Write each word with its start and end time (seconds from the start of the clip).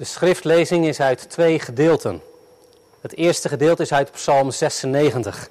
De 0.00 0.06
schriftlezing 0.06 0.86
is 0.86 1.00
uit 1.00 1.30
twee 1.30 1.58
gedeelten. 1.58 2.22
Het 3.00 3.16
eerste 3.16 3.48
gedeelte 3.48 3.82
is 3.82 3.92
uit 3.92 4.12
Psalm 4.12 4.50
96 4.50 5.48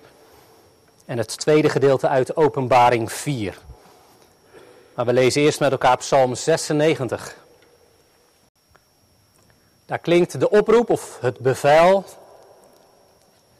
en 1.05 1.17
het 1.17 1.37
tweede 1.37 1.69
gedeelte 1.69 2.07
uit 2.07 2.35
Openbaring 2.35 3.11
4. 3.11 3.57
Maar 4.93 5.05
we 5.05 5.13
lezen 5.13 5.41
eerst 5.41 5.59
met 5.59 5.71
elkaar 5.71 5.97
Psalm 5.97 6.35
96. 6.35 7.35
Daar 9.85 9.99
klinkt 9.99 10.39
de 10.39 10.49
oproep 10.49 10.89
of 10.89 11.17
het 11.21 11.39
bevel. 11.39 12.05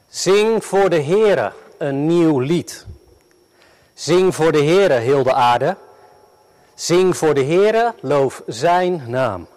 Zing 0.08 0.66
voor 0.66 0.90
de 0.90 1.02
Heere 1.02 1.54
een 1.78 2.06
nieuw 2.06 2.40
lied. 2.40 2.86
Zing 3.94 4.36
voor 4.36 4.52
de 4.52 4.64
Heere 4.64 4.94
heel 4.94 5.24
de 5.24 5.34
aarde. 5.34 5.76
Zing 6.74 7.18
voor 7.18 7.34
de 7.34 7.44
Heere, 7.44 7.94
loof 8.02 8.42
zijn 8.46 9.04
naam. 9.08 9.48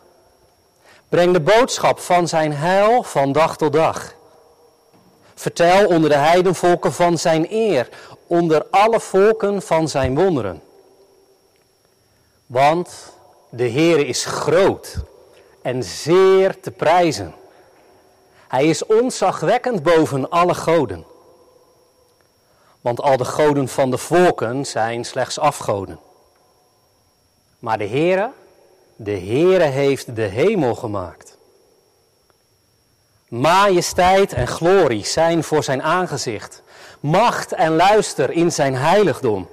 Breng 1.13 1.33
de 1.33 1.41
boodschap 1.41 1.99
van 1.99 2.29
zijn 2.29 2.53
heil 2.53 3.03
van 3.03 3.33
dag 3.33 3.57
tot 3.57 3.73
dag. 3.73 4.15
Vertel 5.35 5.87
onder 5.87 6.11
de 6.11 6.17
heidenvolken 6.17 6.93
van 6.93 7.19
zijn 7.19 7.47
eer, 7.51 7.89
onder 8.27 8.67
alle 8.71 9.01
volken 9.01 9.63
van 9.63 9.89
zijn 9.89 10.15
wonderen. 10.15 10.63
Want 12.47 13.13
de 13.49 13.65
Heer 13.65 14.07
is 14.07 14.25
groot 14.25 14.97
en 15.63 15.83
zeer 15.83 16.61
te 16.61 16.71
prijzen. 16.71 17.35
Hij 18.49 18.67
is 18.67 18.87
onzagwekkend 18.87 19.83
boven 19.83 20.31
alle 20.31 20.55
goden. 20.55 21.05
Want 22.81 23.01
al 23.01 23.17
de 23.17 23.25
goden 23.25 23.69
van 23.69 23.91
de 23.91 23.99
volken 23.99 24.67
zijn 24.67 25.05
slechts 25.05 25.39
afgoden. 25.39 25.99
Maar 27.59 27.79
de 27.79 27.89
Heere, 27.89 28.31
de 29.03 29.11
Heere 29.11 29.65
heeft 29.65 30.17
de 30.17 30.23
hemel 30.23 30.75
gemaakt. 30.75 31.37
Majesteit 33.29 34.33
en 34.33 34.47
glorie 34.47 35.05
zijn 35.05 35.45
voor 35.45 35.65
zijn 35.65 35.83
aangezicht. 35.83 36.63
Macht 37.01 37.53
en 37.53 37.77
luister 37.77 38.31
in 38.31 38.53
zijn 38.53 38.75
heiligdom. 38.75 39.49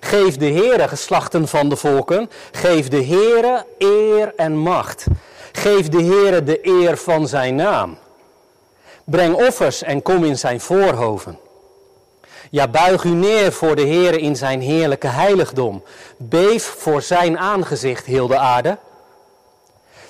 Geef 0.00 0.36
de 0.36 0.50
Heere 0.50 0.88
geslachten 0.88 1.48
van 1.48 1.68
de 1.68 1.76
volken. 1.76 2.30
Geef 2.52 2.88
de 2.88 3.04
Heere 3.04 3.66
eer 3.78 4.32
en 4.36 4.56
macht. 4.56 5.06
Geef 5.52 5.88
de 5.88 6.02
Heere 6.02 6.42
de 6.42 6.58
eer 6.62 6.96
van 6.96 7.28
zijn 7.28 7.54
naam. 7.54 7.98
Breng 9.04 9.34
offers 9.34 9.82
en 9.82 10.02
kom 10.02 10.24
in 10.24 10.38
zijn 10.38 10.60
voorhoven. 10.60 11.38
Ja, 12.52 12.68
buig 12.68 13.04
u 13.04 13.08
neer 13.08 13.52
voor 13.52 13.76
de 13.76 13.86
Heere 13.86 14.20
in 14.20 14.36
zijn 14.36 14.60
heerlijke 14.60 15.06
heiligdom. 15.06 15.82
Beef 16.16 16.64
voor 16.64 17.02
zijn 17.02 17.38
aangezicht, 17.38 18.06
heel 18.06 18.26
de 18.26 18.38
aarde. 18.38 18.78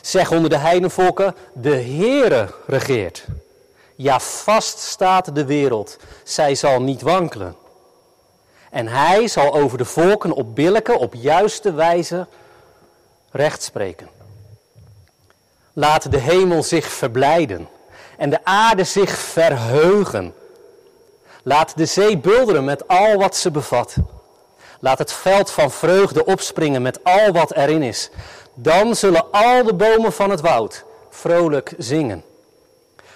Zeg 0.00 0.30
onder 0.30 0.50
de 0.50 0.56
heidenvolken, 0.56 1.34
de 1.52 1.74
Heere 1.74 2.54
regeert. 2.66 3.24
Ja, 3.96 4.20
vast 4.20 4.78
staat 4.78 5.34
de 5.34 5.44
wereld, 5.44 5.96
zij 6.24 6.54
zal 6.54 6.82
niet 6.82 7.02
wankelen. 7.02 7.56
En 8.70 8.88
hij 8.88 9.28
zal 9.28 9.54
over 9.54 9.78
de 9.78 9.84
volken 9.84 10.32
op 10.32 10.54
billijke, 10.54 10.98
op 10.98 11.14
juiste 11.14 11.72
wijze 11.72 12.26
recht 13.30 13.62
spreken. 13.62 14.08
Laat 15.72 16.10
de 16.10 16.18
hemel 16.18 16.62
zich 16.62 16.86
verblijden 16.86 17.68
en 18.18 18.30
de 18.30 18.44
aarde 18.44 18.84
zich 18.84 19.10
verheugen. 19.10 20.34
Laat 21.42 21.76
de 21.76 21.86
zee 21.86 22.18
bulderen 22.18 22.64
met 22.64 22.88
al 22.88 23.16
wat 23.16 23.36
ze 23.36 23.50
bevat. 23.50 23.94
Laat 24.80 24.98
het 24.98 25.12
veld 25.12 25.50
van 25.50 25.70
vreugde 25.70 26.24
opspringen 26.24 26.82
met 26.82 27.04
al 27.04 27.32
wat 27.32 27.52
erin 27.52 27.82
is. 27.82 28.10
Dan 28.54 28.96
zullen 28.96 29.30
al 29.30 29.64
de 29.64 29.74
bomen 29.74 30.12
van 30.12 30.30
het 30.30 30.40
woud 30.40 30.84
vrolijk 31.10 31.74
zingen. 31.78 32.24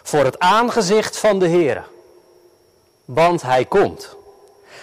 Voor 0.03 0.25
het 0.25 0.39
aangezicht 0.39 1.19
van 1.19 1.39
de 1.39 1.47
Heer. 1.47 1.85
Want 3.05 3.43
hij 3.43 3.65
komt. 3.65 4.17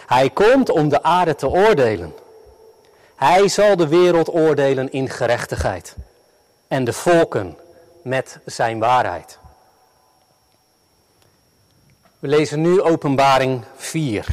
Hij 0.08 0.29
komt 0.29 0.69
om 0.69 0.90
de 0.90 1.03
aarde 1.03 1.35
te 1.35 1.47
oordelen. 1.47 2.13
Hij 3.16 3.47
zal 3.47 3.75
de 3.75 3.88
wereld 3.88 4.34
oordelen 4.34 4.91
in 4.91 5.09
gerechtigheid. 5.09 5.96
En 6.68 6.84
de 6.84 6.94
volken 6.94 7.58
met 8.03 8.40
zijn 8.46 8.79
waarheid. 8.79 9.40
We 12.22 12.28
lezen 12.28 12.62
nu 12.62 12.82
Openbaring 12.82 13.64
4. 13.76 14.26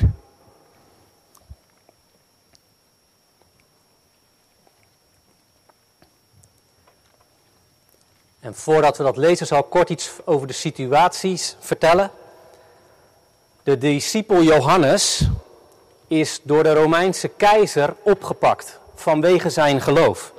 En 8.40 8.54
voordat 8.54 8.96
we 8.96 9.02
dat 9.02 9.16
lezen, 9.16 9.46
zal 9.46 9.58
ik 9.58 9.70
kort 9.70 9.90
iets 9.90 10.10
over 10.24 10.46
de 10.46 10.52
situaties 10.52 11.56
vertellen. 11.60 12.10
De 13.62 13.78
discipel 13.78 14.42
Johannes 14.42 15.28
is 16.06 16.40
door 16.42 16.62
de 16.62 16.72
Romeinse 16.72 17.28
keizer 17.28 17.94
opgepakt 18.02 18.78
vanwege 18.94 19.50
zijn 19.50 19.80
geloof. 19.80 20.32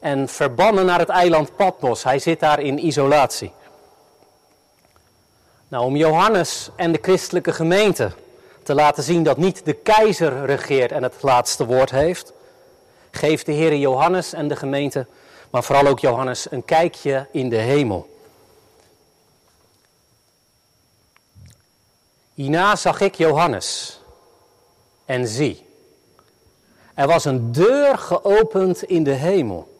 En 0.00 0.28
verbannen 0.28 0.86
naar 0.86 0.98
het 0.98 1.08
eiland 1.08 1.56
Patmos. 1.56 2.04
Hij 2.04 2.18
zit 2.18 2.40
daar 2.40 2.60
in 2.60 2.86
isolatie. 2.86 3.52
Nou, 5.68 5.84
om 5.84 5.96
Johannes 5.96 6.70
en 6.76 6.92
de 6.92 6.98
christelijke 7.02 7.52
gemeente 7.52 8.12
te 8.62 8.74
laten 8.74 9.02
zien 9.02 9.22
dat 9.22 9.36
niet 9.36 9.64
de 9.64 9.72
keizer 9.72 10.46
regeert 10.46 10.92
en 10.92 11.02
het 11.02 11.14
laatste 11.20 11.66
woord 11.66 11.90
heeft, 11.90 12.32
geeft 13.10 13.46
de 13.46 13.52
Heer 13.52 13.76
Johannes 13.76 14.32
en 14.32 14.48
de 14.48 14.56
gemeente 14.56 15.06
maar 15.50 15.64
vooral 15.64 15.86
ook 15.86 15.98
Johannes 15.98 16.50
een 16.50 16.64
kijkje 16.64 17.26
in 17.30 17.48
de 17.48 17.56
hemel. 17.56 18.14
Hierna 22.34 22.76
zag 22.76 23.00
ik 23.00 23.14
Johannes 23.14 24.00
en 25.04 25.28
zie, 25.28 25.66
er 26.94 27.06
was 27.06 27.24
een 27.24 27.52
deur 27.52 27.98
geopend 27.98 28.82
in 28.82 29.04
de 29.04 29.12
hemel. 29.12 29.74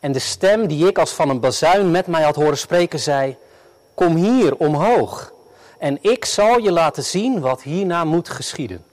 En 0.00 0.12
de 0.12 0.18
stem 0.18 0.66
die 0.66 0.86
ik 0.88 0.98
als 0.98 1.12
van 1.12 1.28
een 1.28 1.40
bazuin 1.40 1.90
met 1.90 2.06
mij 2.06 2.22
had 2.22 2.34
horen 2.34 2.58
spreken 2.58 3.00
zei, 3.00 3.36
kom 4.00 4.16
hier 4.16 4.56
omhoog 4.56 5.32
en 5.78 5.98
ik 6.00 6.24
zal 6.24 6.58
je 6.58 6.72
laten 6.72 7.02
zien 7.02 7.40
wat 7.40 7.62
hierna 7.62 8.04
moet 8.04 8.28
geschieden. 8.28 8.84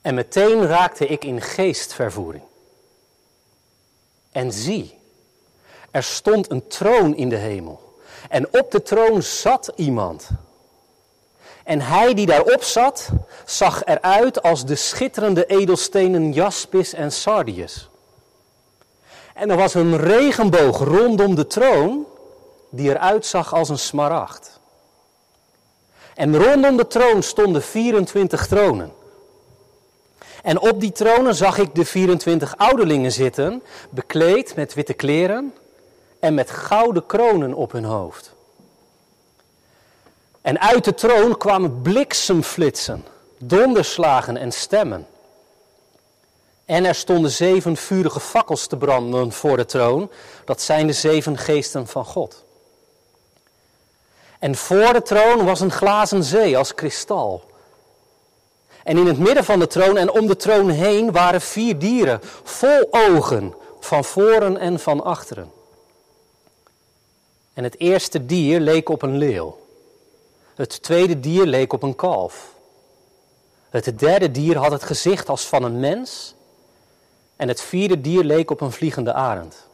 En 0.00 0.14
meteen 0.14 0.66
raakte 0.66 1.06
ik 1.06 1.24
in 1.24 1.40
geestvervoering. 1.40 2.42
En 4.32 4.52
zie, 4.52 4.98
er 5.90 6.02
stond 6.02 6.50
een 6.50 6.68
troon 6.68 7.16
in 7.16 7.28
de 7.28 7.36
hemel. 7.36 7.98
En 8.28 8.46
op 8.52 8.70
de 8.70 8.82
troon 8.82 9.22
zat 9.22 9.72
iemand. 9.76 10.28
En 11.64 11.80
hij 11.80 12.14
die 12.14 12.26
daarop 12.26 12.62
zat, 12.62 13.08
zag 13.44 13.84
eruit 13.84 14.42
als 14.42 14.64
de 14.64 14.76
schitterende 14.76 15.46
edelstenen 15.46 16.32
jaspis 16.32 16.92
en 16.92 17.12
sardius. 17.12 17.88
En 19.34 19.50
er 19.50 19.56
was 19.56 19.74
een 19.74 19.96
regenboog 19.96 20.78
rondom 20.78 21.34
de 21.34 21.46
troon, 21.46 22.06
die 22.74 22.90
eruit 22.90 23.26
zag 23.26 23.54
als 23.54 23.68
een 23.68 23.78
smaragd. 23.78 24.60
En 26.14 26.36
rondom 26.36 26.76
de 26.76 26.86
troon 26.86 27.22
stonden 27.22 27.62
24 27.62 28.46
tronen. 28.46 28.92
En 30.42 30.60
op 30.60 30.80
die 30.80 30.92
tronen 30.92 31.34
zag 31.34 31.58
ik 31.58 31.74
de 31.74 31.84
24 31.84 32.56
ouderlingen 32.56 33.12
zitten, 33.12 33.62
bekleed 33.90 34.56
met 34.56 34.74
witte 34.74 34.92
kleren 34.92 35.54
en 36.20 36.34
met 36.34 36.50
gouden 36.50 37.06
kronen 37.06 37.54
op 37.54 37.72
hun 37.72 37.84
hoofd. 37.84 38.34
En 40.40 40.60
uit 40.60 40.84
de 40.84 40.94
troon 40.94 41.36
kwamen 41.36 41.82
bliksemflitsen, 41.82 43.04
donderslagen 43.38 44.36
en 44.36 44.52
stemmen. 44.52 45.06
En 46.64 46.84
er 46.84 46.94
stonden 46.94 47.30
zeven 47.30 47.76
vurige 47.76 48.20
fakkels 48.20 48.66
te 48.66 48.76
branden 48.76 49.32
voor 49.32 49.56
de 49.56 49.64
troon. 49.64 50.10
Dat 50.44 50.60
zijn 50.60 50.86
de 50.86 50.92
zeven 50.92 51.38
geesten 51.38 51.86
van 51.86 52.04
God. 52.04 52.41
En 54.42 54.54
voor 54.56 54.92
de 54.92 55.02
troon 55.02 55.44
was 55.44 55.60
een 55.60 55.70
glazen 55.70 56.24
zee 56.24 56.58
als 56.58 56.74
kristal. 56.74 57.42
En 58.84 58.96
in 58.96 59.06
het 59.06 59.18
midden 59.18 59.44
van 59.44 59.58
de 59.58 59.66
troon 59.66 59.96
en 59.96 60.10
om 60.10 60.26
de 60.26 60.36
troon 60.36 60.68
heen 60.68 61.12
waren 61.12 61.40
vier 61.40 61.78
dieren, 61.78 62.20
vol 62.42 62.88
ogen, 62.90 63.54
van 63.80 64.04
voren 64.04 64.56
en 64.56 64.80
van 64.80 65.04
achteren. 65.04 65.52
En 67.54 67.64
het 67.64 67.78
eerste 67.80 68.26
dier 68.26 68.60
leek 68.60 68.88
op 68.88 69.02
een 69.02 69.16
leeuw. 69.16 69.58
Het 70.54 70.82
tweede 70.82 71.20
dier 71.20 71.46
leek 71.46 71.72
op 71.72 71.82
een 71.82 71.96
kalf. 71.96 72.54
Het 73.70 73.98
derde 73.98 74.30
dier 74.30 74.56
had 74.56 74.70
het 74.70 74.82
gezicht 74.82 75.28
als 75.28 75.46
van 75.46 75.62
een 75.62 75.80
mens. 75.80 76.34
En 77.36 77.48
het 77.48 77.60
vierde 77.60 78.00
dier 78.00 78.24
leek 78.24 78.50
op 78.50 78.60
een 78.60 78.72
vliegende 78.72 79.12
arend. 79.12 79.66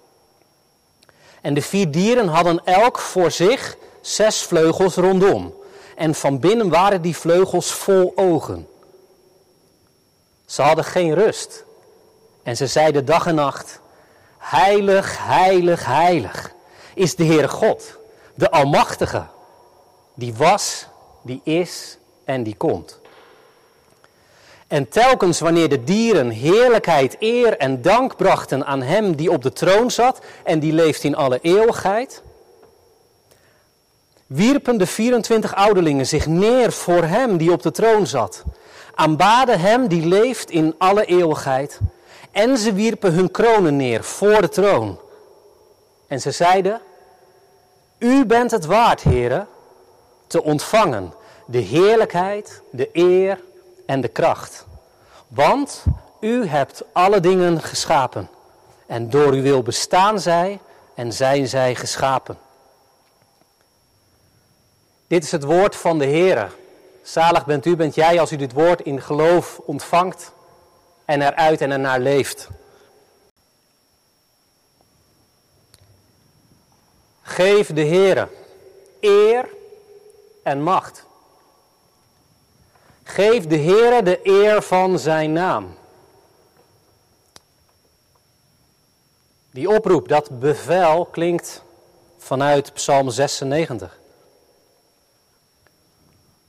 En 1.41 1.55
de 1.55 1.62
vier 1.62 1.91
dieren 1.91 2.29
hadden 2.29 2.64
elk 2.64 2.99
voor 2.99 3.31
zich 3.31 3.76
zes 4.00 4.43
vleugels 4.43 4.95
rondom. 4.95 5.55
En 5.97 6.15
van 6.15 6.39
binnen 6.39 6.69
waren 6.69 7.03
die 7.03 7.17
vleugels 7.17 7.73
vol 7.73 8.12
ogen. 8.17 8.69
Ze 10.47 10.62
hadden 10.62 10.85
geen 10.85 11.15
rust. 11.15 11.65
En 12.43 12.56
ze 12.56 12.67
zeiden 12.67 13.05
dag 13.05 13.27
en 13.27 13.35
nacht, 13.35 13.81
Heilig, 14.39 15.27
heilig, 15.27 15.85
heilig 15.85 16.53
is 16.95 17.15
de 17.15 17.25
Heere 17.25 17.49
God, 17.49 17.99
de 18.35 18.50
Almachtige, 18.50 19.27
die 20.15 20.35
was, 20.35 20.87
die 21.23 21.41
is 21.45 21.99
en 22.25 22.43
die 22.43 22.55
komt. 22.56 23.00
En 24.67 24.89
telkens 24.89 25.41
wanneer 25.41 25.69
de 25.69 25.85
dieren 25.85 26.31
heerlijkheid, 26.31 27.17
eer 27.19 27.56
en 27.56 27.83
dank 27.83 28.17
brachten 28.17 28.67
aan 28.67 28.83
Hem 28.83 29.17
die 29.17 29.31
op 29.31 29.43
de 29.43 29.53
troon 29.53 29.91
zat 29.91 30.21
en 30.45 30.59
die 30.59 30.73
leeft 30.73 31.05
in 31.05 31.17
alle 31.17 31.39
eeuwigheid, 31.43 32.23
wierpen 34.29 34.79
de 34.79 34.87
24 34.87 35.55
ouderlingen 35.55 36.07
zich 36.07 36.27
neer 36.27 36.73
voor 36.73 37.03
Hem 37.03 37.37
die 37.37 37.53
op 37.53 37.63
de 37.63 37.71
troon 37.71 38.07
zat, 38.07 38.45
aanbaden 38.95 39.61
Hem 39.61 39.89
die 39.89 40.07
leeft 40.07 40.51
in 40.51 40.75
alle 40.79 41.05
eeuwigheid 41.05 41.81
en 42.31 42.59
ze 42.59 42.73
wierpen 42.73 43.13
hun 43.13 43.31
kronen 43.31 43.77
neer 43.77 44.05
voor 44.05 44.41
de 44.41 44.49
troon. 44.49 44.99
En 46.07 46.21
ze 46.21 46.31
zeiden, 46.31 46.81
U 47.99 48.27
bent 48.27 48.51
het 48.51 48.67
waard, 48.67 49.01
heren, 49.01 49.49
te 50.27 50.43
ontvangen 50.43 51.13
de 51.51 51.59
heerlijkheid, 51.59 52.63
de 52.71 52.89
eer 52.93 53.41
en 53.87 54.01
de 54.01 54.09
kracht. 54.09 54.67
Want 55.29 55.85
u 56.21 56.47
hebt 56.47 56.83
alle 56.93 57.21
dingen 57.21 57.63
geschapen. 57.63 58.29
En 58.87 59.11
door 59.11 59.33
uw 59.33 59.43
wil 59.43 59.63
bestaan 59.63 60.21
zij 60.21 60.61
en 60.95 61.13
zijn 61.13 61.49
zij 61.49 61.75
geschapen. 61.75 62.39
Dit 65.09 65.25
is 65.25 65.33
het 65.33 65.45
woord 65.45 65.77
van 65.77 65.99
de 65.99 66.05
Heer. 66.05 66.53
Zalig 67.03 67.47
bent 67.47 67.67
u, 67.67 67.77
bent 67.77 67.95
jij, 67.95 68.21
als 68.21 68.33
u 68.33 68.37
dit 68.37 68.53
woord 68.53 68.81
in 68.81 69.01
geloof 69.03 69.59
ontvangt 69.59 70.33
en 71.05 71.23
eruit 71.23 71.61
en 71.61 71.71
ernaar 71.71 72.01
leeft. 72.01 72.49
Geef 77.23 77.73
de 77.73 77.81
Heer 77.81 78.29
eer 79.01 79.49
en 80.43 80.63
macht. 80.63 81.07
Geef 83.03 83.47
de 83.47 83.59
Heere 83.59 84.03
de 84.03 84.21
eer 84.23 84.63
van 84.63 84.99
zijn 84.99 85.33
naam. 85.33 85.77
Die 89.51 89.71
oproep, 89.71 90.09
dat 90.09 90.41
bevel 90.41 91.05
klinkt 91.05 91.63
vanuit 92.19 92.73
Psalm 92.73 93.11
96. 93.11 93.99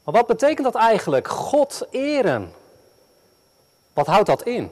Maar 0.10 0.18
wat 0.18 0.40
betekent 0.40 0.74
dat 0.74 0.76
eigenlijk? 0.76 1.28
God 1.28 1.88
eren. 1.90 2.54
Wat 3.94 4.06
houdt 4.08 4.26
dat 4.26 4.44
in? 4.44 4.72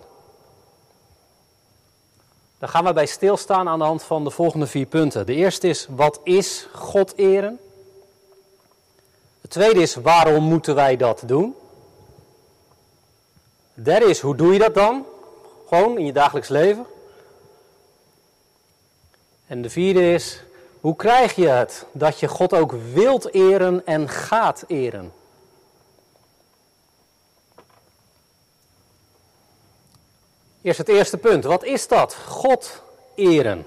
Daar 2.57 2.69
gaan 2.69 2.83
we 2.83 2.93
bij 2.93 3.05
stilstaan 3.05 3.67
aan 3.67 3.79
de 3.79 3.85
hand 3.85 4.03
van 4.03 4.23
de 4.23 4.29
volgende 4.29 4.67
vier 4.67 4.85
punten. 4.85 5.25
De 5.25 5.33
eerste 5.33 5.67
is, 5.67 5.87
wat 5.89 6.19
is 6.23 6.67
God 6.73 7.17
eren? 7.17 7.59
De 9.41 9.47
tweede 9.47 9.81
is, 9.81 9.95
waarom 9.95 10.43
moeten 10.43 10.75
wij 10.75 10.97
dat 10.97 11.23
doen? 11.25 11.55
De 13.73 13.81
derde 13.81 14.05
is, 14.05 14.19
hoe 14.19 14.35
doe 14.35 14.53
je 14.53 14.59
dat 14.59 14.75
dan? 14.75 15.05
Gewoon 15.67 15.97
in 15.97 16.05
je 16.05 16.13
dagelijks 16.13 16.49
leven. 16.49 16.85
En 19.47 19.61
de 19.61 19.69
vierde 19.69 20.13
is, 20.13 20.43
hoe 20.79 20.95
krijg 20.95 21.35
je 21.35 21.47
het 21.47 21.85
dat 21.91 22.19
je 22.19 22.27
God 22.27 22.53
ook 22.53 22.71
wilt 22.93 23.33
eren 23.33 23.85
en 23.85 24.09
gaat 24.09 24.63
eren? 24.67 25.25
Eerst 30.61 30.77
het 30.77 30.89
eerste 30.89 31.17
punt. 31.17 31.43
Wat 31.43 31.63
is 31.63 31.87
dat? 31.87 32.15
God 32.15 32.83
eren. 33.15 33.65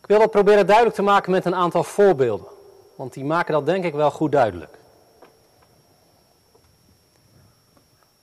Ik 0.00 0.06
wil 0.06 0.18
dat 0.18 0.30
proberen 0.30 0.66
duidelijk 0.66 0.96
te 0.96 1.02
maken 1.02 1.30
met 1.30 1.44
een 1.44 1.54
aantal 1.54 1.84
voorbeelden. 1.84 2.46
Want 2.94 3.12
die 3.12 3.24
maken 3.24 3.52
dat 3.52 3.66
denk 3.66 3.84
ik 3.84 3.94
wel 3.94 4.10
goed 4.10 4.32
duidelijk. 4.32 4.78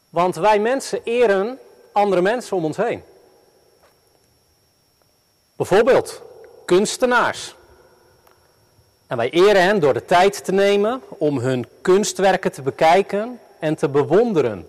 Want 0.09 0.35
wij 0.35 0.59
mensen 0.59 1.03
eren 1.03 1.59
andere 1.91 2.21
mensen 2.21 2.57
om 2.57 2.65
ons 2.65 2.77
heen. 2.77 3.03
Bijvoorbeeld 5.55 6.21
kunstenaars. 6.65 7.55
En 9.07 9.17
wij 9.17 9.29
eren 9.29 9.63
hen 9.63 9.79
door 9.79 9.93
de 9.93 10.05
tijd 10.05 10.45
te 10.45 10.51
nemen 10.51 11.01
om 11.07 11.37
hun 11.37 11.67
kunstwerken 11.81 12.51
te 12.51 12.61
bekijken 12.61 13.39
en 13.59 13.75
te 13.75 13.89
bewonderen. 13.89 14.67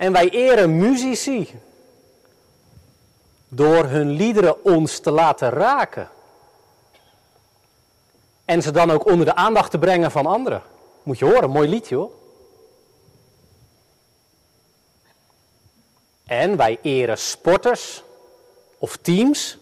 En 0.00 0.12
wij 0.12 0.28
eren 0.28 0.78
muzici 0.78 1.60
door 3.48 3.84
hun 3.84 4.10
liederen 4.10 4.64
ons 4.64 4.98
te 4.98 5.10
laten 5.10 5.50
raken. 5.50 6.08
En 8.44 8.62
ze 8.62 8.70
dan 8.70 8.90
ook 8.90 9.06
onder 9.06 9.26
de 9.26 9.34
aandacht 9.34 9.70
te 9.70 9.78
brengen 9.78 10.10
van 10.10 10.26
anderen. 10.26 10.62
Moet 11.02 11.18
je 11.18 11.24
horen, 11.24 11.50
mooi 11.50 11.68
liedje 11.68 11.94
hoor. 11.94 12.10
En 16.26 16.56
wij 16.56 16.78
eren 16.82 17.18
sporters 17.18 18.02
of 18.78 18.96
teams 18.96 19.58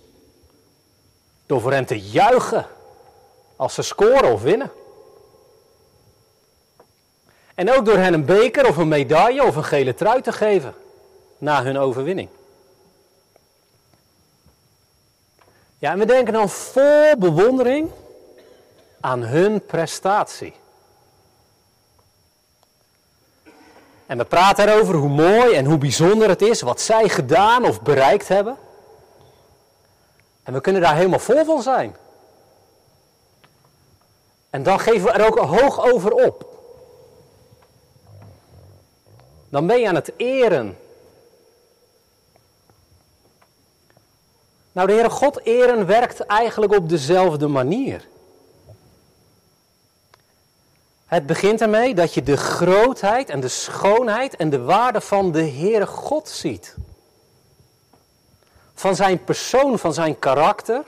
door 1.46 1.60
voor 1.60 1.72
hen 1.72 1.86
te 1.86 2.00
juichen 2.00 2.66
als 3.56 3.74
ze 3.74 3.82
scoren 3.82 4.32
of 4.32 4.42
winnen. 4.42 4.70
En 7.58 7.72
ook 7.72 7.84
door 7.84 7.96
hen 7.96 8.14
een 8.14 8.24
beker 8.24 8.68
of 8.68 8.76
een 8.76 8.88
medaille 8.88 9.44
of 9.44 9.56
een 9.56 9.64
gele 9.64 9.94
trui 9.94 10.20
te 10.20 10.32
geven 10.32 10.74
na 11.38 11.62
hun 11.62 11.78
overwinning. 11.78 12.28
Ja, 15.78 15.92
en 15.92 15.98
we 15.98 16.06
denken 16.06 16.32
dan 16.32 16.48
vol 16.48 17.16
bewondering 17.18 17.90
aan 19.00 19.22
hun 19.22 19.64
prestatie. 19.64 20.54
En 24.06 24.18
we 24.18 24.24
praten 24.24 24.68
erover 24.68 24.94
hoe 24.94 25.08
mooi 25.08 25.54
en 25.54 25.64
hoe 25.64 25.78
bijzonder 25.78 26.28
het 26.28 26.42
is 26.42 26.60
wat 26.60 26.80
zij 26.80 27.08
gedaan 27.08 27.64
of 27.64 27.82
bereikt 27.82 28.28
hebben. 28.28 28.56
En 30.42 30.52
we 30.52 30.60
kunnen 30.60 30.82
daar 30.82 30.96
helemaal 30.96 31.18
vol 31.18 31.44
van 31.44 31.62
zijn. 31.62 31.96
En 34.50 34.62
dan 34.62 34.80
geven 34.80 35.04
we 35.04 35.10
er 35.10 35.26
ook 35.26 35.38
hoog 35.38 35.92
over 35.92 36.12
op. 36.12 36.47
Dan 39.48 39.66
ben 39.66 39.80
je 39.80 39.88
aan 39.88 39.94
het 39.94 40.12
eren. 40.16 40.78
Nou, 44.72 44.86
de 44.86 44.92
Heere 44.92 45.10
God 45.10 45.40
eren 45.44 45.86
werkt 45.86 46.20
eigenlijk 46.20 46.72
op 46.72 46.88
dezelfde 46.88 47.46
manier. 47.46 48.06
Het 51.06 51.26
begint 51.26 51.60
ermee 51.60 51.94
dat 51.94 52.14
je 52.14 52.22
de 52.22 52.36
grootheid 52.36 53.30
en 53.30 53.40
de 53.40 53.48
schoonheid 53.48 54.36
en 54.36 54.50
de 54.50 54.60
waarde 54.60 55.00
van 55.00 55.32
de 55.32 55.50
Heere 55.50 55.86
God 55.86 56.28
ziet. 56.28 56.76
Van 58.74 58.96
zijn 58.96 59.24
persoon, 59.24 59.78
van 59.78 59.94
zijn 59.94 60.18
karakter 60.18 60.84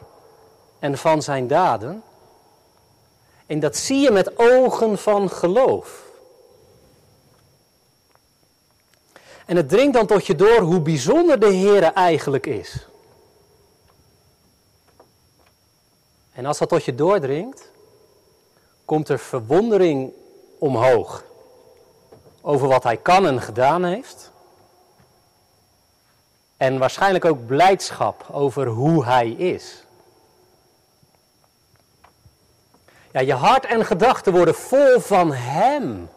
en 0.79 0.99
van 0.99 1.23
zijn 1.23 1.47
daden. 1.47 2.03
En 3.47 3.61
dat 3.61 3.77
zie 3.77 3.99
je 3.99 4.11
met 4.11 4.39
ogen 4.39 4.99
van 4.99 5.31
geloof. 5.31 6.10
En 9.51 9.57
het 9.57 9.69
dringt 9.69 9.95
dan 9.95 10.07
tot 10.07 10.27
je 10.27 10.35
door 10.35 10.61
hoe 10.61 10.81
bijzonder 10.81 11.41
de 11.41 11.55
Heere 11.55 11.87
eigenlijk 11.87 12.47
is. 12.47 12.87
En 16.33 16.47
als 16.47 16.59
dat 16.59 16.69
tot 16.69 16.85
je 16.85 16.95
doordringt, 16.95 17.71
komt 18.85 19.09
er 19.09 19.19
verwondering 19.19 20.13
omhoog 20.59 21.25
over 22.41 22.69
wat 22.69 22.83
hij 22.83 22.97
kan 22.97 23.27
en 23.27 23.41
gedaan 23.41 23.85
heeft. 23.85 24.31
En 26.57 26.79
waarschijnlijk 26.79 27.25
ook 27.25 27.47
blijdschap 27.47 28.27
over 28.33 28.67
hoe 28.67 29.05
hij 29.05 29.31
is. 29.31 29.85
Ja, 33.13 33.21
je 33.21 33.35
hart 33.35 33.67
en 33.67 33.85
gedachten 33.85 34.33
worden 34.33 34.55
vol 34.55 35.01
van 35.01 35.33
Hem. 35.33 36.09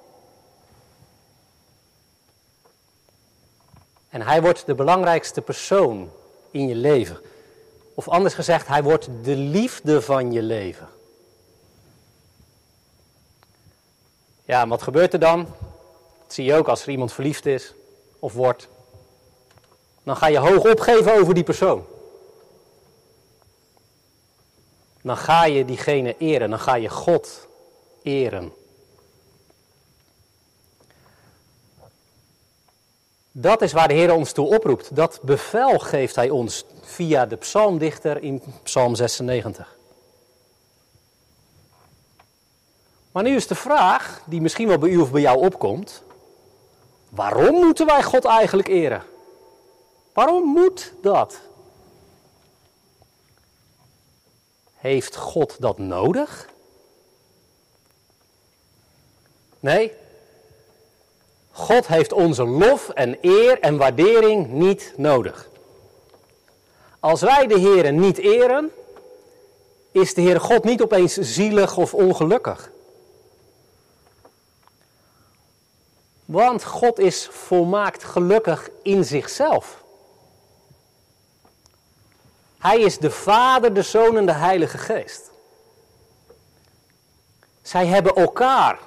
En 4.13 4.21
Hij 4.21 4.41
wordt 4.41 4.65
de 4.65 4.75
belangrijkste 4.75 5.41
persoon 5.41 6.11
in 6.51 6.67
je 6.67 6.75
leven. 6.75 7.19
Of 7.93 8.07
anders 8.07 8.33
gezegd, 8.33 8.67
Hij 8.67 8.83
wordt 8.83 9.09
de 9.23 9.35
liefde 9.35 10.01
van 10.01 10.31
je 10.31 10.41
leven. 10.41 10.87
Ja, 14.45 14.61
en 14.61 14.69
wat 14.69 14.81
gebeurt 14.81 15.13
er 15.13 15.19
dan? 15.19 15.39
Dat 16.23 16.33
zie 16.33 16.45
je 16.45 16.53
ook 16.53 16.67
als 16.67 16.81
er 16.83 16.89
iemand 16.89 17.13
verliefd 17.13 17.45
is 17.45 17.73
of 18.19 18.33
wordt. 18.33 18.67
Dan 20.03 20.17
ga 20.17 20.27
je 20.27 20.37
hoog 20.37 20.71
opgeven 20.71 21.13
over 21.13 21.33
die 21.33 21.43
persoon. 21.43 21.85
Dan 25.01 25.17
ga 25.17 25.45
je 25.45 25.65
diegene 25.65 26.17
eren, 26.17 26.49
dan 26.49 26.59
ga 26.59 26.75
je 26.75 26.89
God 26.89 27.47
eren. 28.01 28.53
Dat 33.35 33.61
is 33.61 33.71
waar 33.71 33.87
de 33.87 33.93
Heer 33.93 34.13
ons 34.13 34.31
toe 34.31 34.55
oproept. 34.55 34.95
Dat 34.95 35.19
bevel 35.21 35.79
geeft 35.79 36.15
Hij 36.15 36.29
ons 36.29 36.65
via 36.81 37.25
de 37.25 37.35
psalmdichter 37.35 38.23
in 38.23 38.41
Psalm 38.63 38.95
96. 38.95 39.77
Maar 43.11 43.23
nu 43.23 43.35
is 43.35 43.47
de 43.47 43.55
vraag, 43.55 44.21
die 44.25 44.41
misschien 44.41 44.67
wel 44.67 44.77
bij 44.77 44.89
u 44.89 44.97
of 44.97 45.11
bij 45.11 45.21
jou 45.21 45.45
opkomt. 45.45 46.03
Waarom 47.09 47.55
moeten 47.55 47.85
wij 47.85 48.03
God 48.03 48.25
eigenlijk 48.25 48.67
eren? 48.67 49.03
Waarom 50.13 50.43
moet 50.43 50.93
dat? 51.01 51.41
Heeft 54.75 55.15
God 55.15 55.61
dat 55.61 55.77
nodig? 55.77 56.49
Nee. 59.59 59.93
God 61.55 61.87
heeft 61.87 62.13
onze 62.13 62.43
lof 62.43 62.89
en 62.89 63.17
eer 63.21 63.59
en 63.59 63.77
waardering 63.77 64.47
niet 64.47 64.93
nodig. 64.97 65.49
Als 66.99 67.21
wij 67.21 67.47
de 67.47 67.59
Heer 67.59 67.93
niet 67.93 68.17
eren, 68.17 68.71
is 69.91 70.13
de 70.13 70.21
Heer 70.21 70.41
God 70.41 70.63
niet 70.63 70.81
opeens 70.81 71.13
zielig 71.13 71.77
of 71.77 71.93
ongelukkig. 71.93 72.71
Want 76.25 76.63
God 76.63 76.99
is 76.99 77.27
volmaakt 77.31 78.03
gelukkig 78.03 78.69
in 78.83 79.03
zichzelf. 79.05 79.83
Hij 82.57 82.79
is 82.79 82.97
de 82.97 83.11
Vader, 83.11 83.73
de 83.73 83.81
Zoon 83.81 84.17
en 84.17 84.25
de 84.25 84.31
Heilige 84.33 84.77
Geest. 84.77 85.31
Zij 87.61 87.85
hebben 87.85 88.15
elkaar. 88.15 88.79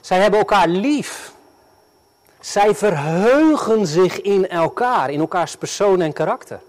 Zij 0.00 0.20
hebben 0.20 0.38
elkaar 0.38 0.68
lief. 0.68 1.36
Zij 2.40 2.74
verheugen 2.74 3.86
zich 3.86 4.20
in 4.20 4.48
elkaar, 4.48 5.10
in 5.10 5.20
elkaars 5.20 5.56
persoon 5.56 6.00
en 6.00 6.12
karakter. 6.12 6.60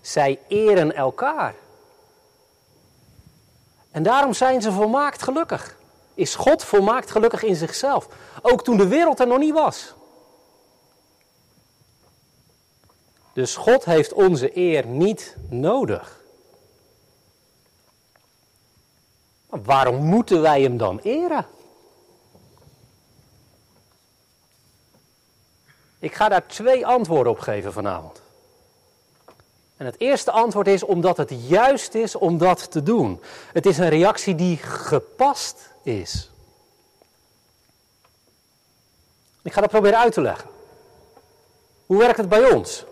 Zij 0.00 0.40
eren 0.48 0.94
elkaar. 0.94 1.54
En 3.90 4.02
daarom 4.02 4.34
zijn 4.34 4.62
ze 4.62 4.72
volmaakt 4.72 5.22
gelukkig. 5.22 5.76
Is 6.14 6.34
God 6.34 6.64
volmaakt 6.64 7.10
gelukkig 7.10 7.42
in 7.42 7.56
zichzelf. 7.56 8.08
Ook 8.42 8.64
toen 8.64 8.76
de 8.76 8.88
wereld 8.88 9.20
er 9.20 9.26
nog 9.26 9.38
niet 9.38 9.54
was. 9.54 9.94
Dus 13.32 13.56
God 13.56 13.84
heeft 13.84 14.12
onze 14.12 14.56
eer 14.56 14.86
niet 14.86 15.36
nodig. 15.48 16.20
Maar 19.50 19.62
waarom 19.62 20.04
moeten 20.04 20.40
wij 20.40 20.62
hem 20.62 20.76
dan 20.76 20.98
eren? 20.98 21.46
Ik 26.00 26.14
ga 26.14 26.28
daar 26.28 26.46
twee 26.46 26.86
antwoorden 26.86 27.32
op 27.32 27.38
geven 27.38 27.72
vanavond. 27.72 28.22
En 29.76 29.86
het 29.86 30.00
eerste 30.00 30.30
antwoord 30.30 30.66
is 30.66 30.82
omdat 30.82 31.16
het 31.16 31.32
juist 31.48 31.94
is 31.94 32.14
om 32.14 32.38
dat 32.38 32.70
te 32.70 32.82
doen. 32.82 33.20
Het 33.52 33.66
is 33.66 33.78
een 33.78 33.88
reactie 33.88 34.34
die 34.34 34.56
gepast 34.56 35.70
is. 35.82 36.30
Ik 39.42 39.52
ga 39.52 39.60
dat 39.60 39.70
proberen 39.70 39.98
uit 39.98 40.12
te 40.12 40.20
leggen. 40.20 40.48
Hoe 41.86 41.98
werkt 41.98 42.16
het 42.16 42.28
bij 42.28 42.50
ons? 42.50 42.84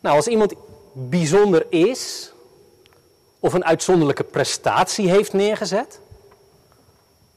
Nou, 0.00 0.16
als 0.16 0.26
iemand 0.26 0.54
bijzonder 0.92 1.66
is, 1.68 2.32
of 3.40 3.52
een 3.52 3.64
uitzonderlijke 3.64 4.24
prestatie 4.24 5.10
heeft 5.10 5.32
neergezet, 5.32 6.00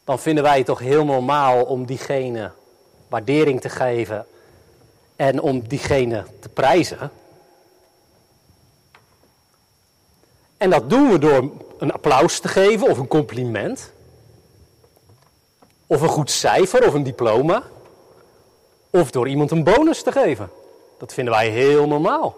dan 0.04 0.20
vinden 0.20 0.44
wij 0.44 0.58
het 0.58 0.66
toch 0.66 0.80
heel 0.80 1.06
normaal 1.06 1.64
om 1.64 1.86
diegene 1.86 2.52
waardering 3.14 3.62
te 3.62 3.70
geven 3.70 4.26
en 5.16 5.42
om 5.42 5.68
diegene 5.68 6.26
te 6.40 6.50
prijzen. 6.50 7.12
En 10.58 10.70
dat 10.70 10.90
doen 10.90 11.12
we 11.12 11.20
door 11.20 11.52
een 11.78 11.92
applaus 11.92 12.40
te 12.40 12.48
geven 12.48 12.90
of 12.90 12.98
een 12.98 13.08
compliment. 13.08 13.92
Of 15.88 16.02
een 16.02 16.10
goed 16.10 16.32
cijfer 16.32 16.88
of 16.88 16.94
een 16.94 17.04
diploma. 17.04 17.64
Of 18.90 19.12
door 19.12 19.28
iemand 19.28 19.52
een 19.52 19.64
bonus 19.64 20.04
te 20.04 20.12
geven. 20.12 20.50
Dat 20.98 21.14
vinden 21.14 21.34
wij 21.34 21.50
heel 21.50 21.88
normaal. 21.88 22.38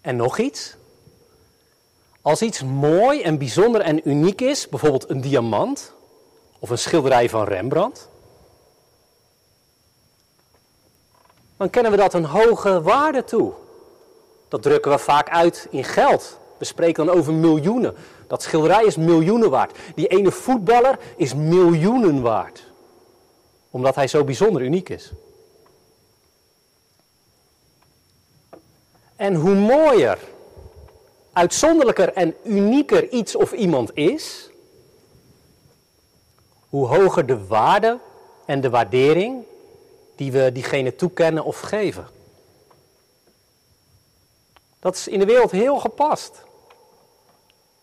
En 0.00 0.16
nog 0.16 0.38
iets. 0.38 0.76
Als 2.22 2.42
iets 2.42 2.62
mooi 2.62 3.22
en 3.22 3.38
bijzonder 3.38 3.80
en 3.80 4.08
uniek 4.08 4.40
is, 4.40 4.68
bijvoorbeeld 4.68 5.10
een 5.10 5.20
diamant 5.20 5.94
of 6.64 6.70
een 6.70 6.78
schilderij 6.78 7.28
van 7.28 7.44
Rembrandt, 7.44 8.08
dan 11.56 11.70
kennen 11.70 11.92
we 11.92 11.98
dat 11.98 12.14
een 12.14 12.24
hoge 12.24 12.82
waarde 12.82 13.24
toe. 13.24 13.52
Dat 14.48 14.62
drukken 14.62 14.90
we 14.90 14.98
vaak 14.98 15.28
uit 15.28 15.66
in 15.70 15.84
geld. 15.84 16.38
We 16.58 16.64
spreken 16.64 17.06
dan 17.06 17.16
over 17.16 17.32
miljoenen. 17.32 17.94
Dat 18.26 18.42
schilderij 18.42 18.84
is 18.84 18.96
miljoenen 18.96 19.50
waard. 19.50 19.78
Die 19.94 20.06
ene 20.06 20.30
voetballer 20.30 20.98
is 21.16 21.34
miljoenen 21.34 22.22
waard. 22.22 22.72
Omdat 23.70 23.94
hij 23.94 24.08
zo 24.08 24.24
bijzonder 24.24 24.62
uniek 24.62 24.88
is. 24.88 25.12
En 29.16 29.34
hoe 29.34 29.54
mooier, 29.54 30.18
uitzonderlijker 31.32 32.12
en 32.12 32.34
unieker 32.44 33.08
iets 33.08 33.36
of 33.36 33.52
iemand 33.52 33.96
is, 33.96 34.52
hoe 36.74 36.86
hoger 36.86 37.26
de 37.26 37.46
waarde 37.46 37.98
en 38.44 38.60
de 38.60 38.70
waardering 38.70 39.44
die 40.16 40.32
we 40.32 40.52
diegene 40.52 40.94
toekennen 40.94 41.44
of 41.44 41.60
geven. 41.60 42.08
Dat 44.78 44.94
is 44.94 45.08
in 45.08 45.18
de 45.18 45.24
wereld 45.24 45.50
heel 45.50 45.78
gepast. 45.78 46.42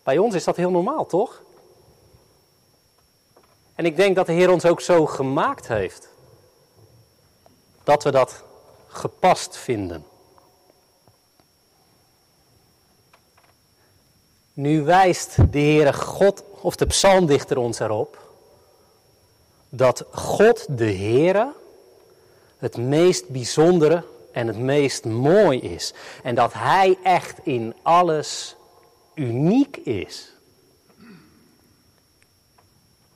Bij 0.04 0.18
ons 0.18 0.36
is 0.36 0.44
dat 0.44 0.56
heel 0.56 0.70
normaal, 0.72 1.06
toch? 1.06 1.42
En 3.76 3.86
ik 3.86 3.96
denk 3.96 4.16
dat 4.16 4.26
de 4.26 4.32
Heer 4.32 4.52
ons 4.52 4.66
ook 4.66 4.82
zo 4.82 5.06
gemaakt 5.06 5.68
heeft. 5.68 6.10
Dat 7.84 8.04
we 8.04 8.12
dat 8.12 8.44
gepast 8.88 9.58
vinden. 9.58 10.06
Nu 14.54 14.84
wijst 14.84 15.36
de 15.52 15.60
Heere 15.60 15.94
God, 15.94 16.44
of 16.62 16.76
de 16.76 16.86
psalmdichter 16.86 17.58
ons 17.58 17.80
erop, 17.80 18.30
dat 19.74 20.06
God 20.12 20.66
de 20.78 20.92
Heere 20.92 21.54
het 22.58 22.78
meest 22.78 23.30
bijzondere 23.30 24.04
en 24.32 24.48
het 24.48 24.58
meest 24.58 25.06
mooi 25.06 25.60
is. 25.60 25.94
En 26.24 26.36
dat 26.36 26.54
Hij 26.54 26.98
echt 27.04 27.40
in 27.44 27.74
alles 27.82 28.56
uniek 29.16 29.78
is. 29.78 30.34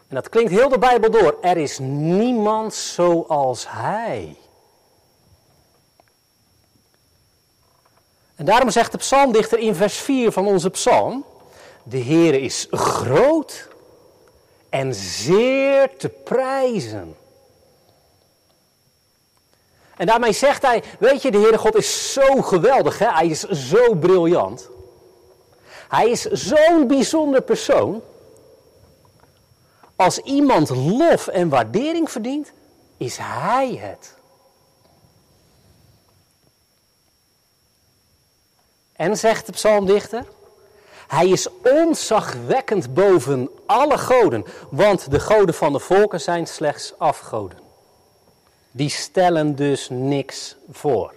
En 0.07 0.15
dat 0.15 0.29
klinkt 0.29 0.51
heel 0.51 0.69
de 0.69 0.77
Bijbel 0.77 1.11
door. 1.11 1.37
Er 1.41 1.57
is 1.57 1.79
niemand 1.79 2.73
zoals 2.73 3.65
Hij. 3.69 4.35
En 8.35 8.45
daarom 8.45 8.69
zegt 8.69 8.91
de 8.91 8.97
psalmdichter 8.97 9.59
in 9.59 9.75
vers 9.75 9.97
4 9.97 10.31
van 10.31 10.47
onze 10.47 10.69
psalm: 10.69 11.25
De 11.83 11.97
Heer 11.97 12.33
is 12.33 12.67
groot 12.71 13.67
en 14.75 14.93
zeer 14.95 15.97
te 15.97 16.09
prijzen. 16.09 17.15
En 19.97 20.05
daarmee 20.05 20.33
zegt 20.33 20.61
hij, 20.61 20.83
weet 20.99 21.21
je, 21.21 21.31
de 21.31 21.37
Heere 21.37 21.57
God 21.57 21.75
is 21.75 22.13
zo 22.13 22.41
geweldig, 22.41 22.99
hè? 22.99 23.11
hij 23.11 23.27
is 23.27 23.41
zo 23.41 23.93
briljant. 23.93 24.69
Hij 25.87 26.09
is 26.09 26.21
zo'n 26.21 26.87
bijzonder 26.87 27.41
persoon. 27.41 28.01
Als 29.95 30.17
iemand 30.17 30.69
lof 30.69 31.27
en 31.27 31.49
waardering 31.49 32.11
verdient, 32.11 32.51
is 32.97 33.17
hij 33.21 33.75
het. 33.75 34.15
En 38.95 39.17
zegt 39.17 39.45
de 39.45 39.51
psalmdichter, 39.51 40.25
hij 41.07 41.27
is 41.29 41.47
onzagwekkend 41.63 42.93
boven 42.93 43.49
alle 43.65 43.97
goden, 43.97 44.45
want 44.69 45.11
de 45.11 45.19
goden 45.19 45.55
van 45.55 45.73
de 45.73 45.79
volken 45.79 46.21
zijn 46.21 46.47
slechts 46.47 46.93
afgoden. 46.97 47.57
Die 48.71 48.89
stellen 48.89 49.55
dus 49.55 49.87
niks 49.89 50.55
voor. 50.71 51.13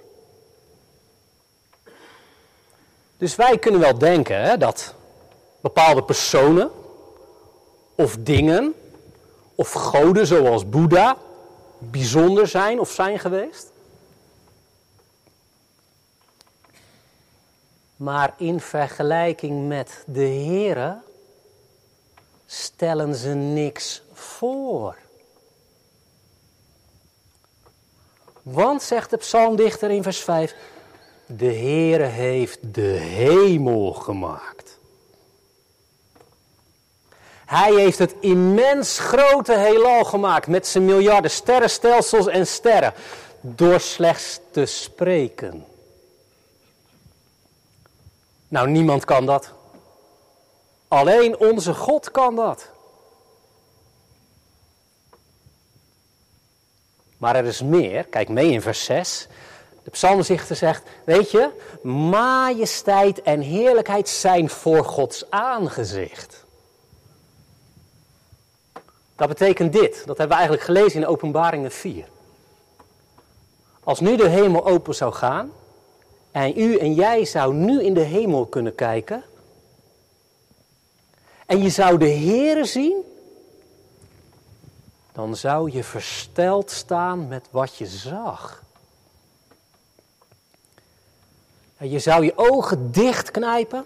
Dus 3.16 3.36
wij 3.36 3.58
kunnen 3.58 3.80
wel 3.80 3.98
denken 3.98 4.40
hè, 4.40 4.56
dat 4.56 4.94
bepaalde 5.60 6.02
personen 6.02 6.70
of 7.94 8.16
dingen 8.20 8.74
of 9.54 9.72
goden 9.72 10.26
zoals 10.26 10.68
Boeddha 10.68 11.16
bijzonder 11.78 12.46
zijn 12.46 12.80
of 12.80 12.90
zijn 12.90 13.18
geweest. 13.18 13.70
Maar 17.98 18.34
in 18.36 18.60
vergelijking 18.60 19.68
met 19.68 20.02
de 20.06 20.20
Heere 20.20 20.98
stellen 22.46 23.14
ze 23.14 23.28
niks 23.28 24.02
voor. 24.12 24.96
Want, 28.42 28.82
zegt 28.82 29.10
de 29.10 29.16
psalmdichter 29.16 29.90
in 29.90 30.02
vers 30.02 30.18
5, 30.18 30.54
de 31.26 31.52
Heere 31.52 32.04
heeft 32.04 32.74
de 32.74 32.98
hemel 33.00 33.92
gemaakt. 33.92 34.78
Hij 37.46 37.74
heeft 37.74 37.98
het 37.98 38.14
immens 38.20 38.98
grote 38.98 39.58
heelal 39.58 40.04
gemaakt 40.04 40.46
met 40.46 40.66
zijn 40.66 40.84
miljarden 40.84 41.30
sterrenstelsels 41.30 42.26
en 42.26 42.46
sterren 42.46 42.94
door 43.40 43.80
slechts 43.80 44.40
te 44.50 44.66
spreken. 44.66 45.64
Nou, 48.48 48.68
niemand 48.70 49.04
kan 49.04 49.26
dat. 49.26 49.52
Alleen 50.88 51.38
onze 51.38 51.74
God 51.74 52.10
kan 52.10 52.36
dat. 52.36 52.70
Maar 57.18 57.36
er 57.36 57.44
is 57.44 57.62
meer. 57.62 58.04
Kijk 58.04 58.28
mee 58.28 58.50
in 58.50 58.62
vers 58.62 58.84
6. 58.84 59.26
De 59.82 59.90
psalmzichter 59.90 60.56
zegt, 60.56 60.82
weet 61.04 61.30
je, 61.30 61.50
majesteit 61.82 63.22
en 63.22 63.40
heerlijkheid 63.40 64.08
zijn 64.08 64.48
voor 64.48 64.84
Gods 64.84 65.30
aangezicht. 65.30 66.44
Dat 69.16 69.28
betekent 69.28 69.72
dit, 69.72 69.92
dat 70.06 70.18
hebben 70.18 70.28
we 70.28 70.34
eigenlijk 70.34 70.62
gelezen 70.62 71.00
in 71.00 71.06
Openbaringen 71.06 71.70
4. 71.70 72.08
Als 73.84 74.00
nu 74.00 74.16
de 74.16 74.28
hemel 74.28 74.66
open 74.66 74.94
zou 74.94 75.12
gaan 75.12 75.52
en 76.44 76.58
u 76.60 76.76
en 76.76 76.94
jij 76.94 77.24
zou 77.24 77.54
nu 77.54 77.82
in 77.82 77.94
de 77.94 78.00
hemel 78.00 78.46
kunnen 78.46 78.74
kijken 78.74 79.22
en 81.46 81.62
je 81.62 81.70
zou 81.70 81.98
de 81.98 82.10
Here 82.10 82.64
zien, 82.64 82.96
dan 85.12 85.36
zou 85.36 85.70
je 85.72 85.84
versteld 85.84 86.70
staan 86.70 87.28
met 87.28 87.46
wat 87.50 87.76
je 87.76 87.86
zag. 87.86 88.62
Je 91.78 91.98
zou 91.98 92.24
je 92.24 92.32
ogen 92.36 92.92
dichtknijpen 92.92 93.84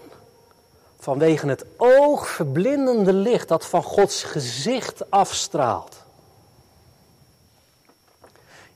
vanwege 0.99 1.47
het 1.47 1.65
oogverblindende 1.77 3.13
licht 3.13 3.47
dat 3.47 3.65
van 3.65 3.83
Gods 3.83 4.23
gezicht 4.23 5.11
afstraalt. 5.11 6.02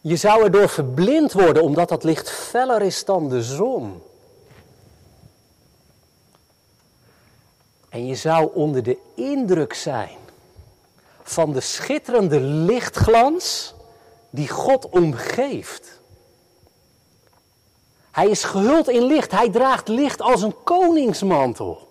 Je 0.08 0.16
zou 0.16 0.44
erdoor 0.44 0.70
verblind 0.70 1.34
worden 1.34 1.64
omdat 1.64 1.90
dat 1.90 2.04
licht 2.04 2.30
feller 2.30 2.82
is 2.82 3.06
dan 3.06 3.30
de 3.30 3.44
zon. 3.44 4.04
En 7.90 8.06
je 8.06 8.16
zou 8.16 8.54
onder 8.54 8.84
de 8.84 8.98
indruk 9.16 9.74
zijn 9.74 10.18
van 11.24 11.54
de 11.54 11.60
schitterende 11.60 12.40
lichtglans 12.40 13.74
die 14.30 14.48
God 14.48 14.90
omgeeft. 14.90 16.00
Hij 18.12 18.30
is 18.30 18.44
gehuld 18.44 18.90
in 18.90 19.04
licht, 19.04 19.32
hij 19.32 19.50
draagt 19.50 19.88
licht 19.88 20.22
als 20.22 20.42
een 20.42 20.64
koningsmantel. 20.64 21.88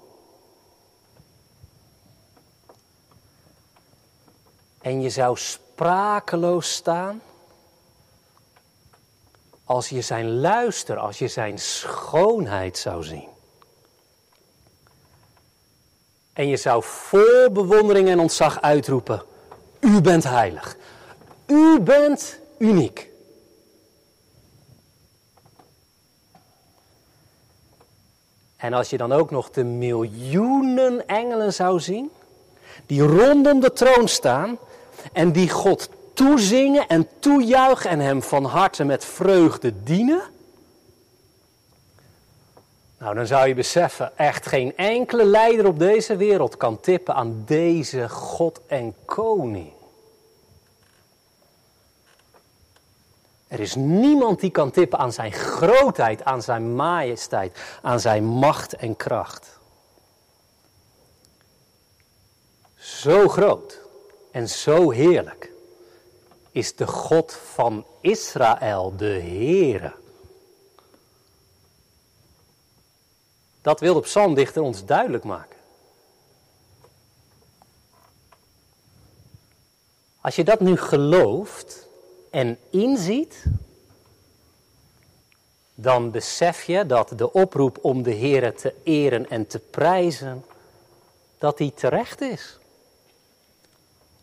En 4.80 5.00
je 5.00 5.10
zou 5.10 5.36
sprakeloos 5.36 6.72
staan 6.72 7.20
als 9.66 9.88
je 9.88 10.00
zijn 10.00 10.40
luister, 10.40 10.96
als 10.96 11.18
je 11.18 11.28
zijn 11.28 11.58
schoonheid 11.58 12.78
zou 12.78 13.04
zien. 13.04 13.28
En 16.32 16.48
je 16.48 16.56
zou 16.56 16.82
vol 16.84 17.50
bewondering 17.50 18.08
en 18.08 18.20
ontzag 18.20 18.60
uitroepen: 18.60 19.22
U 19.80 20.00
bent 20.00 20.24
heilig. 20.24 20.76
U 21.46 21.80
bent 21.80 22.38
uniek. 22.58 23.08
En 28.56 28.72
als 28.72 28.90
je 28.90 28.96
dan 28.96 29.12
ook 29.12 29.30
nog 29.30 29.50
de 29.50 29.64
miljoenen 29.64 31.06
engelen 31.06 31.52
zou 31.52 31.80
zien, 31.80 32.10
die 32.86 33.02
rondom 33.02 33.60
de 33.60 33.72
troon 33.72 34.08
staan 34.08 34.58
en 35.12 35.32
die 35.32 35.50
God 35.50 35.88
toezingen 36.16 36.88
en 36.88 37.08
toejuichen 37.18 37.90
en 37.90 38.00
hem 38.00 38.22
van 38.22 38.44
harte 38.44 38.84
met 38.84 39.04
vreugde 39.04 39.82
dienen. 39.82 40.22
Nou, 42.98 43.14
dan 43.14 43.26
zou 43.26 43.48
je 43.48 43.54
beseffen, 43.54 44.18
echt 44.18 44.46
geen 44.46 44.76
enkele 44.76 45.24
leider 45.24 45.66
op 45.66 45.78
deze 45.78 46.16
wereld 46.16 46.56
kan 46.56 46.80
tippen 46.80 47.14
aan 47.14 47.42
deze 47.46 48.08
God 48.08 48.60
en 48.66 48.94
Koning. 49.04 49.72
Er 53.48 53.60
is 53.60 53.74
niemand 53.74 54.40
die 54.40 54.50
kan 54.50 54.70
tippen 54.70 54.98
aan 54.98 55.12
zijn 55.12 55.32
grootheid, 55.32 56.24
aan 56.24 56.42
zijn 56.42 56.74
majesteit, 56.74 57.58
aan 57.82 58.00
zijn 58.00 58.24
macht 58.24 58.72
en 58.72 58.96
kracht. 58.96 59.58
Zo 62.76 63.28
groot 63.28 63.80
en 64.30 64.48
zo 64.48 64.90
heerlijk 64.90 65.54
is 66.56 66.74
de 66.74 66.86
God 66.86 67.32
van 67.32 67.86
Israël, 68.00 68.96
de 68.96 69.04
Heere. 69.04 69.92
Dat 73.62 73.80
wil 73.80 73.94
de 73.94 74.00
psalmdichter 74.00 74.62
ons 74.62 74.84
duidelijk 74.84 75.24
maken. 75.24 75.56
Als 80.20 80.36
je 80.36 80.44
dat 80.44 80.60
nu 80.60 80.76
gelooft 80.76 81.88
en 82.30 82.58
inziet, 82.70 83.44
dan 85.74 86.10
besef 86.10 86.62
je 86.62 86.86
dat 86.86 87.12
de 87.16 87.32
oproep 87.32 87.78
om 87.80 88.02
de 88.02 88.14
Heere 88.14 88.52
te 88.52 88.74
eren 88.82 89.30
en 89.30 89.46
te 89.46 89.58
prijzen, 89.58 90.44
dat 91.38 91.58
die 91.58 91.74
terecht 91.74 92.20
is. 92.20 92.58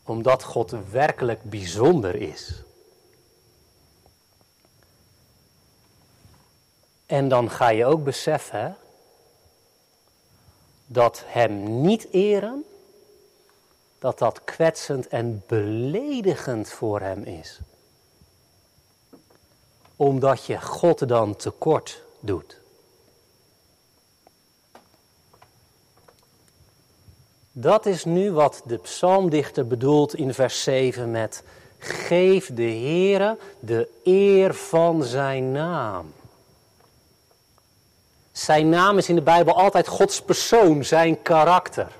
Omdat 0.03 0.43
God 0.43 0.75
werkelijk 0.91 1.43
bijzonder 1.43 2.15
is. 2.15 2.63
En 7.05 7.27
dan 7.27 7.49
ga 7.49 7.69
je 7.69 7.85
ook 7.85 8.03
beseffen 8.03 8.77
dat 10.85 11.23
hem 11.25 11.81
niet 11.81 12.07
eren, 12.11 12.65
dat 13.99 14.19
dat 14.19 14.43
kwetsend 14.43 15.07
en 15.07 15.43
beledigend 15.47 16.69
voor 16.69 16.99
hem 16.99 17.23
is. 17.23 17.59
Omdat 19.95 20.45
je 20.45 20.61
God 20.61 21.07
dan 21.07 21.35
tekort 21.35 22.03
doet. 22.19 22.62
Dat 27.55 27.85
is 27.85 28.05
nu 28.05 28.31
wat 28.31 28.61
de 28.65 28.77
psalmdichter 28.77 29.67
bedoelt 29.67 30.15
in 30.15 30.33
vers 30.33 30.63
7 30.63 31.11
met 31.11 31.43
geef 31.77 32.53
de 32.53 32.61
Heere 32.61 33.37
de 33.59 33.89
eer 34.03 34.53
van 34.53 35.03
zijn 35.03 35.51
naam. 35.51 36.13
Zijn 38.31 38.69
naam 38.69 38.97
is 38.97 39.09
in 39.09 39.15
de 39.15 39.21
Bijbel 39.21 39.53
altijd 39.53 39.87
Gods 39.87 40.21
persoon, 40.21 40.83
zijn 40.83 41.21
karakter. 41.21 41.91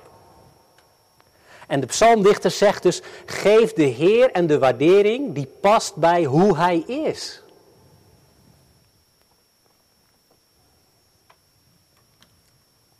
En 1.66 1.80
de 1.80 1.86
psalmdichter 1.86 2.50
zegt 2.50 2.82
dus: 2.82 3.02
geef 3.26 3.72
de 3.72 3.82
Heer 3.82 4.30
en 4.30 4.46
de 4.46 4.58
waardering 4.58 5.34
die 5.34 5.48
past 5.60 5.96
bij 5.96 6.24
hoe 6.24 6.56
hij 6.56 6.78
is. 6.78 7.42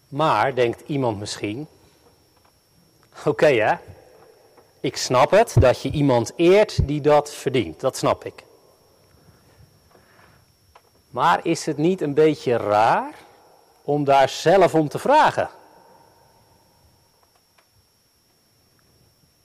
Maar, 0.08 0.54
denkt 0.54 0.82
iemand 0.86 1.18
misschien, 1.18 1.66
oké 3.24 3.46
hè, 3.46 3.74
ik 4.80 4.96
snap 4.96 5.30
het 5.30 5.54
dat 5.58 5.82
je 5.82 5.90
iemand 5.90 6.32
eert 6.36 6.86
die 6.86 7.00
dat 7.00 7.32
verdient, 7.32 7.80
dat 7.80 7.96
snap 7.96 8.24
ik. 8.24 8.44
Maar 11.10 11.46
is 11.46 11.66
het 11.66 11.76
niet 11.76 12.00
een 12.00 12.14
beetje 12.14 12.56
raar 12.56 13.14
om 13.82 14.04
daar 14.04 14.28
zelf 14.28 14.74
om 14.74 14.88
te 14.88 14.98
vragen? 14.98 15.50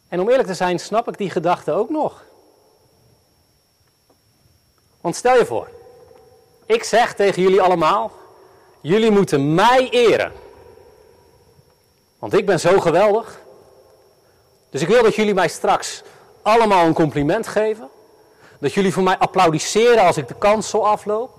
En 0.08 0.20
om 0.20 0.30
eerlijk 0.30 0.48
te 0.48 0.54
zijn, 0.54 0.80
snap 0.80 1.08
ik 1.08 1.18
die 1.18 1.30
gedachte 1.30 1.72
ook 1.72 1.90
nog. 1.90 2.24
Want 5.02 5.16
stel 5.16 5.36
je 5.38 5.46
voor, 5.46 5.70
ik 6.66 6.84
zeg 6.84 7.14
tegen 7.14 7.42
jullie 7.42 7.62
allemaal, 7.62 8.12
jullie 8.82 9.12
moeten 9.12 9.54
mij 9.54 9.90
eren. 9.90 10.32
Want 12.20 12.34
ik 12.34 12.46
ben 12.46 12.60
zo 12.60 12.80
geweldig. 12.80 13.40
Dus 14.70 14.82
ik 14.82 14.88
wil 14.88 15.04
dat 15.04 15.16
jullie 15.16 15.34
mij 15.34 15.48
straks 15.48 16.04
allemaal 16.42 16.86
een 16.86 16.94
compliment 16.94 17.48
geven. 17.48 17.90
Dat 18.60 18.74
jullie 18.74 18.94
voor 18.94 19.04
mij 19.04 19.18
applaudisseren 19.18 20.04
als 20.04 20.18
ik 20.18 20.28
de 20.28 20.36
kansel 20.36 20.88
afloop. 20.88 21.38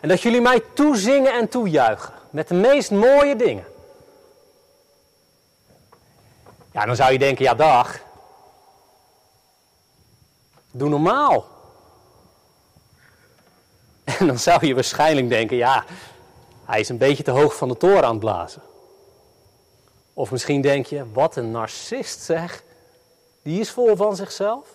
En 0.00 0.08
dat 0.08 0.20
jullie 0.20 0.40
mij 0.40 0.62
toezingen 0.74 1.32
en 1.32 1.48
toejuichen 1.48 2.14
met 2.30 2.48
de 2.48 2.54
meest 2.54 2.90
mooie 2.90 3.36
dingen. 3.36 3.64
Ja, 6.72 6.86
dan 6.86 6.96
zou 6.96 7.12
je 7.12 7.18
denken, 7.18 7.44
ja 7.44 7.54
dag. 7.54 7.98
Doe 10.70 10.88
normaal. 10.88 11.46
En 14.18 14.26
dan 14.26 14.38
zou 14.38 14.66
je 14.66 14.74
waarschijnlijk 14.74 15.28
denken, 15.28 15.56
ja, 15.56 15.84
hij 16.64 16.80
is 16.80 16.88
een 16.88 16.98
beetje 16.98 17.22
te 17.22 17.30
hoog 17.30 17.56
van 17.56 17.68
de 17.68 17.76
toren 17.76 18.04
aan 18.04 18.10
het 18.10 18.18
blazen. 18.18 18.62
Of 20.20 20.30
misschien 20.30 20.60
denk 20.60 20.86
je, 20.86 21.12
wat 21.12 21.36
een 21.36 21.50
narcist 21.50 22.20
zeg. 22.20 22.62
Die 23.42 23.60
is 23.60 23.70
vol 23.70 23.96
van 23.96 24.16
zichzelf. 24.16 24.68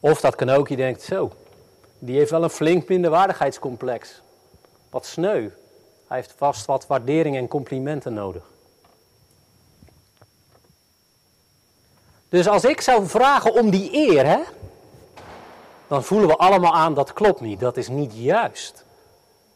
Of 0.00 0.20
dat 0.20 0.34
kan 0.34 0.48
ook, 0.48 0.68
je 0.68 0.76
denkt, 0.76 1.02
zo, 1.02 1.32
die 1.98 2.16
heeft 2.16 2.30
wel 2.30 2.42
een 2.42 2.50
flink 2.50 2.88
minderwaardigheidscomplex. 2.88 4.20
Wat 4.90 5.06
sneu. 5.06 5.50
Hij 6.06 6.16
heeft 6.16 6.34
vast 6.36 6.66
wat 6.66 6.86
waardering 6.86 7.36
en 7.36 7.48
complimenten 7.48 8.14
nodig. 8.14 8.42
Dus 12.28 12.48
als 12.48 12.64
ik 12.64 12.80
zou 12.80 13.06
vragen 13.06 13.52
om 13.52 13.70
die 13.70 13.92
eer, 13.92 14.26
hè, 14.26 14.42
dan 15.86 16.04
voelen 16.04 16.28
we 16.28 16.36
allemaal 16.36 16.74
aan 16.74 16.94
dat 16.94 17.12
klopt 17.12 17.40
niet, 17.40 17.60
dat 17.60 17.76
is 17.76 17.88
niet 17.88 18.12
juist. 18.14 18.84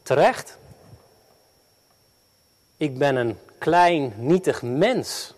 Terecht. 0.03 0.59
Ik 2.76 2.98
ben 2.98 3.16
een 3.16 3.38
klein, 3.61 4.14
nietig 4.16 4.62
mens. 4.62 5.35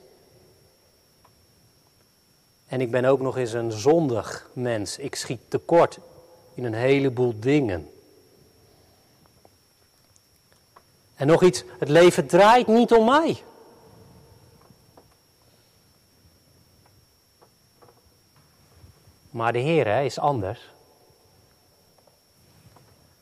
En 2.66 2.80
ik 2.80 2.90
ben 2.90 3.04
ook 3.04 3.20
nog 3.20 3.36
eens 3.36 3.52
een 3.52 3.72
zondig 3.72 4.50
mens. 4.52 4.98
Ik 4.98 5.14
schiet 5.14 5.40
tekort 5.48 5.98
in 6.54 6.64
een 6.64 6.74
heleboel 6.74 7.40
dingen. 7.40 7.90
En 11.14 11.26
nog 11.26 11.42
iets, 11.42 11.64
het 11.78 11.88
leven 11.88 12.26
draait 12.26 12.66
niet 12.66 12.92
om 12.92 13.04
mij. 13.04 13.42
Maar 19.30 19.52
de 19.52 19.58
Heer 19.58 20.04
is 20.04 20.18
anders. 20.18 20.70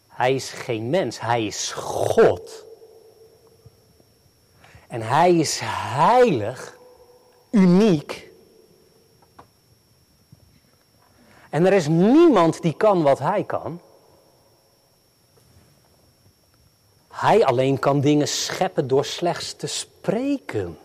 Hij 0.09 0.35
is 0.35 0.51
geen 0.51 0.91
mens, 0.91 1.21
hij 1.21 1.47
is 1.47 1.73
God. 1.73 2.69
En 4.91 5.03
hij 5.03 5.35
is 5.37 5.59
heilig, 5.63 6.77
uniek. 7.51 8.31
En 11.51 11.67
er 11.67 11.73
is 11.73 11.89
niemand 11.89 12.63
die 12.63 12.75
kan 12.75 13.03
wat 13.03 13.19
hij 13.19 13.45
kan. 13.45 13.81
Hij 17.09 17.45
alleen 17.45 17.79
kan 17.79 18.01
dingen 18.01 18.29
scheppen 18.29 18.89
door 18.89 19.05
slechts 19.05 19.55
te 19.55 19.67
spreken. 19.67 20.79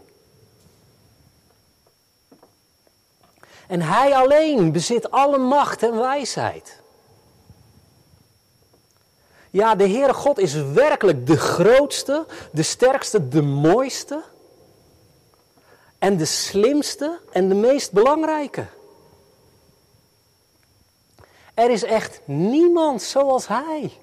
En 3.68 3.82
hij 3.82 4.16
alleen 4.16 4.72
bezit 4.72 5.12
alle 5.12 5.38
macht 5.38 5.84
en 5.84 5.98
wijsheid. 5.98 6.82
Ja, 9.56 9.76
de 9.76 9.90
Heere 9.90 10.14
God 10.14 10.38
is 10.38 10.54
werkelijk 10.54 11.28
de 11.28 11.38
grootste, 11.38 12.26
de 12.52 12.64
sterkste, 12.64 13.28
de 13.28 13.42
mooiste. 13.42 14.24
En 16.00 16.18
de 16.18 16.26
slimste 16.26 17.20
en 17.32 17.50
de 17.50 17.56
meest 17.56 17.92
belangrijke. 17.92 18.66
Er 21.54 21.70
is 21.70 21.84
echt 21.84 22.22
niemand 22.26 23.02
zoals 23.02 23.48
Hij. 23.48 23.98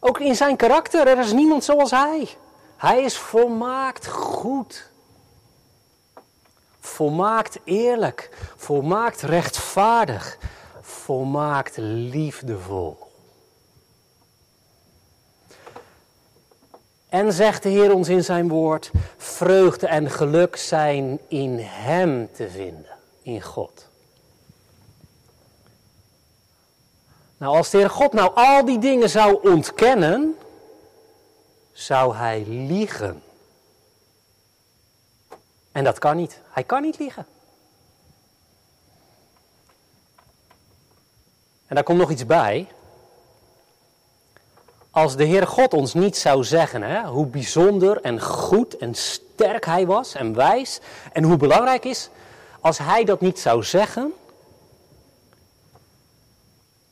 Ook 0.00 0.20
in 0.20 0.36
zijn 0.36 0.56
karakter, 0.56 1.06
er 1.06 1.18
is 1.18 1.32
niemand 1.32 1.64
zoals 1.64 1.90
Hij. 1.90 2.28
Hij 2.76 3.02
is 3.02 3.18
volmaakt 3.18 4.06
goed. 4.06 4.90
Volmaakt 6.80 7.58
eerlijk. 7.64 8.30
Volmaakt 8.56 9.20
rechtvaardig. 9.20 10.38
Volmaakt 11.12 11.76
liefdevol. 11.76 12.96
En 17.08 17.32
zegt 17.32 17.62
de 17.62 17.68
Heer 17.68 17.94
ons 17.94 18.08
in 18.08 18.24
zijn 18.24 18.48
woord, 18.48 18.90
vreugde 19.16 19.86
en 19.86 20.10
geluk 20.10 20.56
zijn 20.56 21.18
in 21.28 21.58
Hem 21.58 22.32
te 22.32 22.50
vinden, 22.50 22.96
in 23.22 23.42
God. 23.42 23.88
Nou, 27.36 27.56
als 27.56 27.70
de 27.70 27.78
Heer 27.78 27.90
God 27.90 28.12
nou 28.12 28.30
al 28.34 28.64
die 28.64 28.78
dingen 28.78 29.10
zou 29.10 29.50
ontkennen, 29.50 30.36
zou 31.72 32.14
Hij 32.14 32.44
liegen. 32.46 33.22
En 35.72 35.84
dat 35.84 35.98
kan 35.98 36.16
niet. 36.16 36.40
Hij 36.50 36.64
kan 36.64 36.82
niet 36.82 36.98
liegen. 36.98 37.26
En 41.72 41.78
daar 41.78 41.86
komt 41.86 41.98
nog 41.98 42.10
iets 42.10 42.26
bij. 42.26 42.68
Als 44.90 45.16
de 45.16 45.24
Heer 45.24 45.46
God 45.46 45.74
ons 45.74 45.94
niet 45.94 46.16
zou 46.16 46.44
zeggen 46.44 46.82
hè, 46.82 47.06
hoe 47.06 47.26
bijzonder 47.26 48.00
en 48.00 48.20
goed 48.20 48.76
en 48.76 48.94
sterk 48.94 49.64
Hij 49.64 49.86
was 49.86 50.14
en 50.14 50.34
wijs 50.34 50.80
en 51.12 51.22
hoe 51.22 51.36
belangrijk 51.36 51.84
is, 51.84 52.10
als 52.60 52.78
Hij 52.78 53.04
dat 53.04 53.20
niet 53.20 53.38
zou 53.38 53.62
zeggen, 53.62 54.12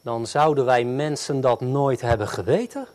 dan 0.03 0.27
zouden 0.27 0.65
wij 0.65 0.85
mensen 0.85 1.41
dat 1.41 1.61
nooit 1.61 2.01
hebben 2.01 2.29
geweten. 2.29 2.87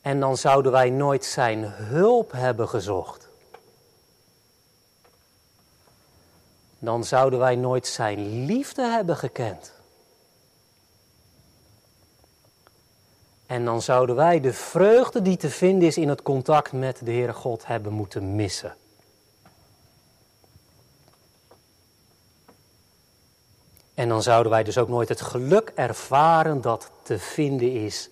En 0.00 0.20
dan 0.20 0.36
zouden 0.36 0.72
wij 0.72 0.90
nooit 0.90 1.24
Zijn 1.24 1.64
hulp 1.64 2.32
hebben 2.32 2.68
gezocht. 2.68 3.27
Dan 6.78 7.04
zouden 7.04 7.38
wij 7.38 7.56
nooit 7.56 7.86
Zijn 7.86 8.44
liefde 8.44 8.82
hebben 8.82 9.16
gekend. 9.16 9.72
En 13.46 13.64
dan 13.64 13.82
zouden 13.82 14.16
wij 14.16 14.40
de 14.40 14.52
vreugde 14.52 15.22
die 15.22 15.36
te 15.36 15.50
vinden 15.50 15.88
is 15.88 15.96
in 15.96 16.08
het 16.08 16.22
contact 16.22 16.72
met 16.72 17.00
de 17.04 17.10
Heere 17.10 17.32
God 17.32 17.66
hebben 17.66 17.92
moeten 17.92 18.34
missen. 18.34 18.76
En 23.94 24.08
dan 24.08 24.22
zouden 24.22 24.52
wij 24.52 24.64
dus 24.64 24.78
ook 24.78 24.88
nooit 24.88 25.08
het 25.08 25.20
geluk 25.20 25.72
ervaren 25.74 26.60
dat 26.60 26.90
te 27.02 27.18
vinden 27.18 27.72
is 27.72 28.10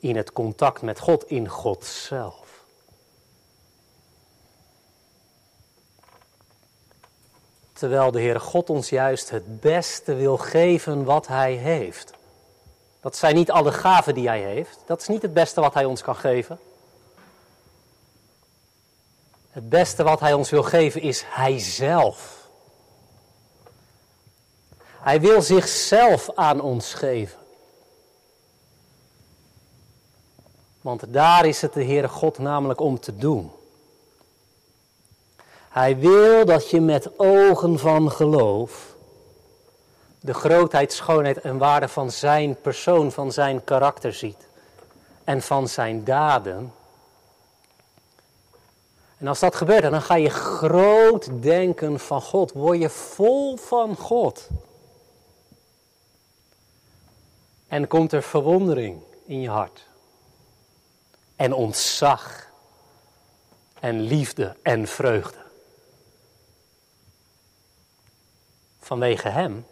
in 0.00 0.16
het 0.16 0.32
contact 0.32 0.82
met 0.82 0.98
God, 0.98 1.30
in 1.30 1.48
God 1.48 1.84
zelf. 1.84 2.43
Terwijl 7.74 8.10
de 8.10 8.20
Heere 8.20 8.40
God 8.40 8.70
ons 8.70 8.88
juist 8.88 9.30
het 9.30 9.60
beste 9.60 10.14
wil 10.14 10.36
geven 10.36 11.04
wat 11.04 11.26
Hij 11.26 11.52
heeft. 11.52 12.12
Dat 13.04 13.16
zijn 13.16 13.34
niet 13.34 13.50
alle 13.50 13.72
gaven 13.72 14.14
die 14.14 14.28
hij 14.28 14.40
heeft. 14.40 14.78
Dat 14.86 15.00
is 15.00 15.08
niet 15.08 15.22
het 15.22 15.34
beste 15.34 15.60
wat 15.60 15.74
hij 15.74 15.84
ons 15.84 16.02
kan 16.02 16.16
geven. 16.16 16.58
Het 19.50 19.68
beste 19.68 20.02
wat 20.02 20.20
hij 20.20 20.32
ons 20.32 20.50
wil 20.50 20.62
geven 20.62 21.00
is 21.00 21.24
hij 21.26 21.58
zelf. 21.58 22.48
Hij 24.80 25.20
wil 25.20 25.42
zichzelf 25.42 26.30
aan 26.34 26.60
ons 26.60 26.94
geven. 26.94 27.38
Want 30.80 31.12
daar 31.12 31.46
is 31.46 31.60
het 31.60 31.72
de 31.72 31.84
Heere 31.84 32.08
God 32.08 32.38
namelijk 32.38 32.80
om 32.80 33.00
te 33.00 33.16
doen. 33.16 33.52
Hij 35.74 35.98
wil 35.98 36.44
dat 36.44 36.70
je 36.70 36.80
met 36.80 37.18
ogen 37.18 37.78
van 37.78 38.10
geloof 38.10 38.94
de 40.20 40.34
grootheid, 40.34 40.92
schoonheid 40.92 41.40
en 41.40 41.58
waarde 41.58 41.88
van 41.88 42.10
zijn 42.10 42.60
persoon, 42.60 43.12
van 43.12 43.32
zijn 43.32 43.64
karakter 43.64 44.12
ziet. 44.12 44.46
En 45.24 45.42
van 45.42 45.68
zijn 45.68 46.04
daden. 46.04 46.72
En 49.18 49.26
als 49.26 49.40
dat 49.40 49.54
gebeurt, 49.54 49.82
dan 49.82 50.02
ga 50.02 50.14
je 50.14 50.30
groot 50.30 51.42
denken 51.42 52.00
van 52.00 52.22
God. 52.22 52.52
Word 52.52 52.80
je 52.80 52.90
vol 52.90 53.56
van 53.56 53.96
God. 53.96 54.48
En 57.68 57.86
komt 57.86 58.12
er 58.12 58.22
verwondering 58.22 59.02
in 59.24 59.40
je 59.40 59.50
hart. 59.50 59.86
En 61.36 61.52
ontzag. 61.52 62.50
En 63.80 64.00
liefde 64.00 64.56
en 64.62 64.86
vreugde. 64.86 65.42
Vanwege 68.84 69.28
Hem 69.28 69.64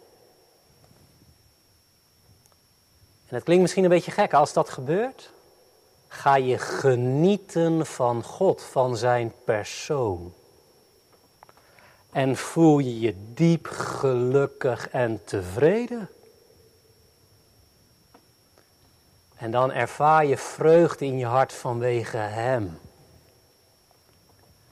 En 3.33 3.39
het 3.39 3.47
klinkt 3.47 3.63
misschien 3.63 3.83
een 3.83 3.89
beetje 3.89 4.11
gek, 4.11 4.33
als 4.33 4.53
dat 4.53 4.69
gebeurt, 4.69 5.31
ga 6.07 6.35
je 6.35 6.57
genieten 6.57 7.85
van 7.85 8.23
God, 8.23 8.61
van 8.61 8.97
zijn 8.97 9.33
persoon. 9.45 10.33
En 12.11 12.35
voel 12.35 12.79
je 12.79 12.99
je 12.99 13.33
diep 13.33 13.67
gelukkig 13.67 14.89
en 14.89 15.21
tevreden. 15.23 16.09
En 19.35 19.51
dan 19.51 19.71
ervaar 19.71 20.25
je 20.25 20.37
vreugde 20.37 21.05
in 21.05 21.17
je 21.17 21.25
hart 21.25 21.53
vanwege 21.53 22.17
Hem. 22.17 22.79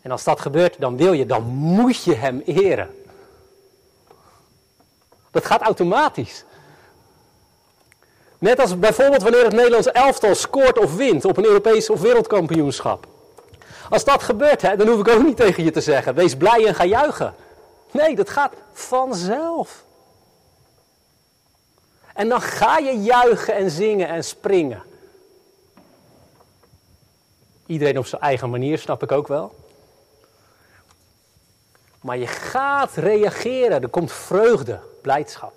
En 0.01 0.11
als 0.11 0.23
dat 0.23 0.39
gebeurt, 0.39 0.79
dan 0.79 0.97
wil 0.97 1.13
je, 1.13 1.25
dan 1.25 1.43
moet 1.43 2.03
je 2.03 2.15
Hem 2.15 2.39
eren. 2.39 3.00
Dat 5.31 5.45
gaat 5.45 5.61
automatisch. 5.61 6.43
Net 8.37 8.59
als 8.59 8.79
bijvoorbeeld 8.79 9.21
wanneer 9.21 9.43
het 9.43 9.53
Nederlands 9.53 9.87
elftal 9.87 10.35
scoort 10.35 10.77
of 10.79 10.95
wint 10.95 11.25
op 11.25 11.37
een 11.37 11.45
Europees 11.45 11.89
of 11.89 12.01
wereldkampioenschap. 12.01 13.07
Als 13.89 14.03
dat 14.03 14.23
gebeurt, 14.23 14.61
hè, 14.61 14.75
dan 14.75 14.87
hoef 14.87 14.99
ik 14.99 15.07
ook 15.07 15.23
niet 15.23 15.37
tegen 15.37 15.63
je 15.63 15.71
te 15.71 15.81
zeggen, 15.81 16.13
wees 16.13 16.35
blij 16.35 16.67
en 16.67 16.75
ga 16.75 16.85
juichen. 16.85 17.35
Nee, 17.91 18.15
dat 18.15 18.29
gaat 18.29 18.53
vanzelf. 18.73 19.83
En 22.13 22.29
dan 22.29 22.41
ga 22.41 22.77
je 22.77 23.01
juichen 23.01 23.55
en 23.55 23.69
zingen 23.69 24.07
en 24.07 24.23
springen. 24.23 24.83
Iedereen 27.65 27.97
op 27.97 28.05
zijn 28.05 28.21
eigen 28.21 28.49
manier, 28.49 28.77
snap 28.77 29.03
ik 29.03 29.11
ook 29.11 29.27
wel. 29.27 29.55
Maar 32.01 32.17
je 32.17 32.27
gaat 32.27 32.95
reageren, 32.95 33.81
er 33.81 33.89
komt 33.89 34.11
vreugde, 34.11 34.79
blijdschap. 35.01 35.53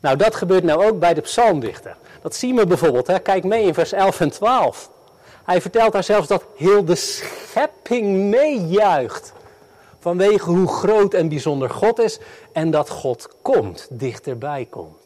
Nou, 0.00 0.16
dat 0.16 0.34
gebeurt 0.34 0.64
nou 0.64 0.84
ook 0.84 0.98
bij 0.98 1.14
de 1.14 1.20
psalmdichter. 1.20 1.96
Dat 2.22 2.34
zien 2.34 2.56
we 2.56 2.66
bijvoorbeeld, 2.66 3.06
hè? 3.06 3.18
kijk 3.18 3.44
mee 3.44 3.64
in 3.64 3.74
vers 3.74 3.92
11 3.92 4.20
en 4.20 4.30
12. 4.30 4.90
Hij 5.44 5.60
vertelt 5.60 5.92
daar 5.92 6.04
zelfs 6.04 6.28
dat 6.28 6.44
heel 6.56 6.84
de 6.84 6.94
schepping 6.94 8.30
meejuicht. 8.30 9.32
Vanwege 10.00 10.50
hoe 10.50 10.68
groot 10.68 11.14
en 11.14 11.28
bijzonder 11.28 11.70
God 11.70 11.98
is 11.98 12.18
en 12.52 12.70
dat 12.70 12.88
God 12.88 13.28
komt, 13.42 13.86
dichterbij 13.90 14.66
komt. 14.70 14.96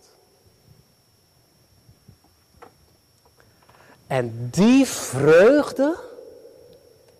En 4.07 4.49
die 4.51 4.87
vreugde 4.87 5.99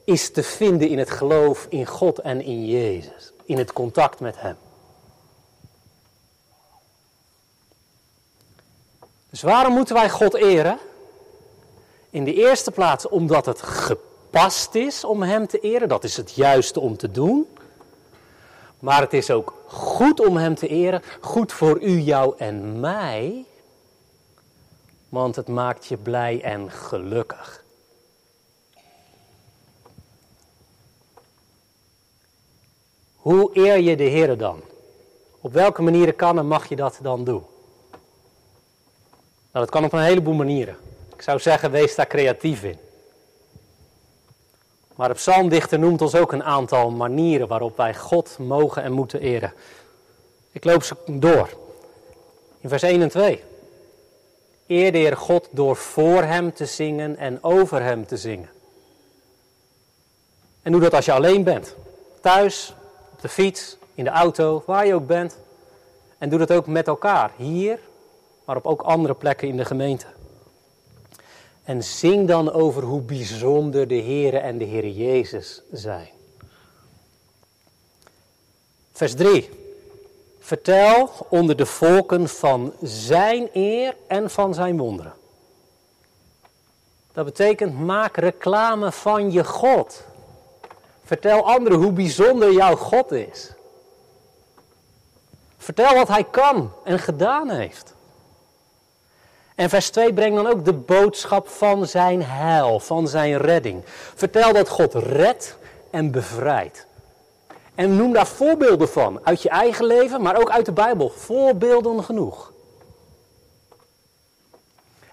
is 0.05 0.31
te 0.31 0.43
vinden 0.43 0.89
in 0.89 0.99
het 0.99 1.11
geloof 1.11 1.67
in 1.69 1.87
God 1.87 2.19
en 2.19 2.41
in 2.41 2.67
Jezus, 2.67 3.33
in 3.45 3.59
het 3.59 3.73
contact 3.73 4.21
met 4.21 4.41
Hem. 4.41 4.57
Dus 9.33 9.43
waarom 9.43 9.73
moeten 9.73 9.95
wij 9.95 10.11
God 10.11 10.35
eren? 10.35 10.79
In 12.11 12.25
de 12.25 12.35
eerste 12.35 12.71
plaats 12.71 13.09
omdat 13.09 13.47
het 13.47 13.63
gepast 13.63 14.75
is 14.75 15.05
om 15.05 15.23
Hem 15.23 15.47
te 15.47 15.61
eren, 15.61 15.89
dat 15.89 16.05
is 16.05 16.17
het 16.17 16.35
juiste 16.35 16.81
om 16.81 16.97
te 16.97 17.11
doen. 17.11 17.49
Maar 18.79 19.01
het 19.01 19.13
is 19.13 19.31
ook 19.31 19.55
goed 19.67 20.27
om 20.27 20.37
Hem 20.37 20.55
te 20.55 20.69
eren, 20.69 21.03
goed 21.21 21.53
voor 21.53 21.81
u, 21.81 21.99
jou 21.99 22.35
en 22.39 22.81
mij, 22.81 23.45
want 25.09 25.37
het 25.37 25.49
maakt 25.49 25.87
je 25.87 25.97
blij 25.97 26.43
en 26.43 26.71
gelukkig. 26.71 27.65
Hoe 33.17 33.51
eer 33.53 33.79
je 33.79 33.97
de 33.97 34.05
Heer 34.05 34.39
dan? 34.39 34.61
Op 35.41 35.53
welke 35.53 35.83
manieren 35.83 36.17
kan 36.17 36.39
en 36.39 36.47
mag 36.47 36.69
je 36.69 36.77
dat 36.77 36.99
dan 37.03 37.25
doen? 37.25 37.45
Nou, 39.53 39.65
dat 39.65 39.71
kan 39.71 39.85
op 39.85 39.93
een 39.93 40.03
heleboel 40.03 40.35
manieren. 40.35 40.77
Ik 41.15 41.23
zou 41.23 41.39
zeggen, 41.39 41.71
wees 41.71 41.95
daar 41.95 42.07
creatief 42.07 42.63
in. 42.63 42.79
Maar 44.95 45.09
de 45.09 45.15
psalmdichter 45.15 45.79
noemt 45.79 46.03
ons 46.03 46.15
ook 46.15 46.33
een 46.33 46.43
aantal 46.43 46.91
manieren 46.91 47.49
waarop 47.49 47.77
wij 47.77 47.95
God 47.95 48.37
mogen 48.39 48.83
en 48.83 48.93
moeten 48.93 49.21
eren. 49.21 49.53
Ik 50.53 50.65
loop 50.65 50.83
ze 50.83 50.97
door. 51.07 51.49
In 52.61 52.69
vers 52.69 52.83
1 52.83 53.03
en 53.03 53.09
2. 53.09 53.43
Eer 54.67 54.93
de 54.93 54.99
Heer 54.99 55.17
God 55.17 55.49
door 55.51 55.77
voor 55.77 56.23
Hem 56.23 56.53
te 56.53 56.67
zingen 56.67 57.17
en 57.17 57.43
over 57.43 57.83
Hem 57.83 58.07
te 58.07 58.17
zingen. 58.17 58.51
En 60.63 60.73
doe 60.73 60.81
dat 60.81 60.95
als 60.95 61.05
je 61.05 61.13
alleen 61.13 61.45
bent. 61.45 61.75
Thuis, 62.21 62.75
op 63.13 63.21
de 63.21 63.29
fiets, 63.29 63.77
in 63.95 64.05
de 64.05 64.11
auto, 64.11 64.63
waar 64.67 64.87
je 64.87 64.95
ook 64.95 65.07
bent. 65.07 65.39
En 66.19 66.29
doe 66.29 66.39
dat 66.39 66.53
ook 66.53 66.67
met 66.67 66.87
elkaar, 66.87 67.31
hier, 67.37 67.79
maar 68.45 68.57
op 68.57 68.67
ook 68.67 68.83
andere 68.83 69.15
plekken 69.15 69.49
in 69.49 69.57
de 69.57 69.65
gemeente. 69.65 70.07
En 71.65 71.83
zing 71.83 72.29
dan 72.29 72.53
over 72.53 72.83
hoe 72.83 73.01
bijzonder 73.01 73.89
de 73.89 74.03
Heere 74.03 74.39
en 74.39 74.59
de 74.59 74.65
Heer 74.65 74.89
Jezus 74.89 75.63
zijn. 75.73 76.09
Vers 78.93 79.15
3. 79.15 79.51
Vertel 80.39 81.11
onder 81.29 81.57
de 81.57 81.67
volken 81.67 82.29
van 82.29 82.73
zijn 82.83 83.49
eer 83.53 83.97
en 84.07 84.31
van 84.31 84.55
zijn 84.55 84.79
wonderen. 84.79 85.13
Dat 87.13 87.25
betekent 87.25 87.79
maak 87.79 88.17
reclame 88.17 88.93
van 88.93 89.33
je 89.33 89.45
God. 89.45 90.05
Vertel 91.05 91.47
anderen 91.47 91.79
hoe 91.79 91.93
bijzonder 91.93 92.53
jouw 92.53 92.77
God 92.77 93.13
is. 93.13 93.53
Vertel 95.59 95.95
wat 95.95 96.09
hij 96.09 96.25
kan 96.25 96.73
en 96.85 96.99
gedaan 96.99 97.51
heeft. 97.51 97.92
En 99.55 99.69
vers 99.69 99.91
2 99.91 100.13
brengt 100.13 100.37
dan 100.37 100.47
ook 100.47 100.65
de 100.65 100.73
boodschap 100.73 101.49
van 101.49 101.87
zijn 101.87 102.23
heil, 102.23 102.81
van 102.81 103.09
zijn 103.09 103.37
redding. 103.37 103.83
Vertel 104.15 104.53
dat 104.53 104.69
God 104.69 104.95
redt 104.95 105.57
en 105.91 106.11
bevrijdt. 106.11 106.87
En 107.75 107.97
noem 107.97 108.13
daar 108.13 108.27
voorbeelden 108.27 108.89
van, 108.89 109.21
uit 109.23 109.43
je 109.43 109.49
eigen 109.49 109.85
leven, 109.85 110.23
maar 110.23 110.41
ook 110.41 110.51
uit 110.51 110.67
de 110.67 110.73
Bijbel. 110.73 111.09
Voorbeelden 111.09 112.05
genoeg. 112.05 112.53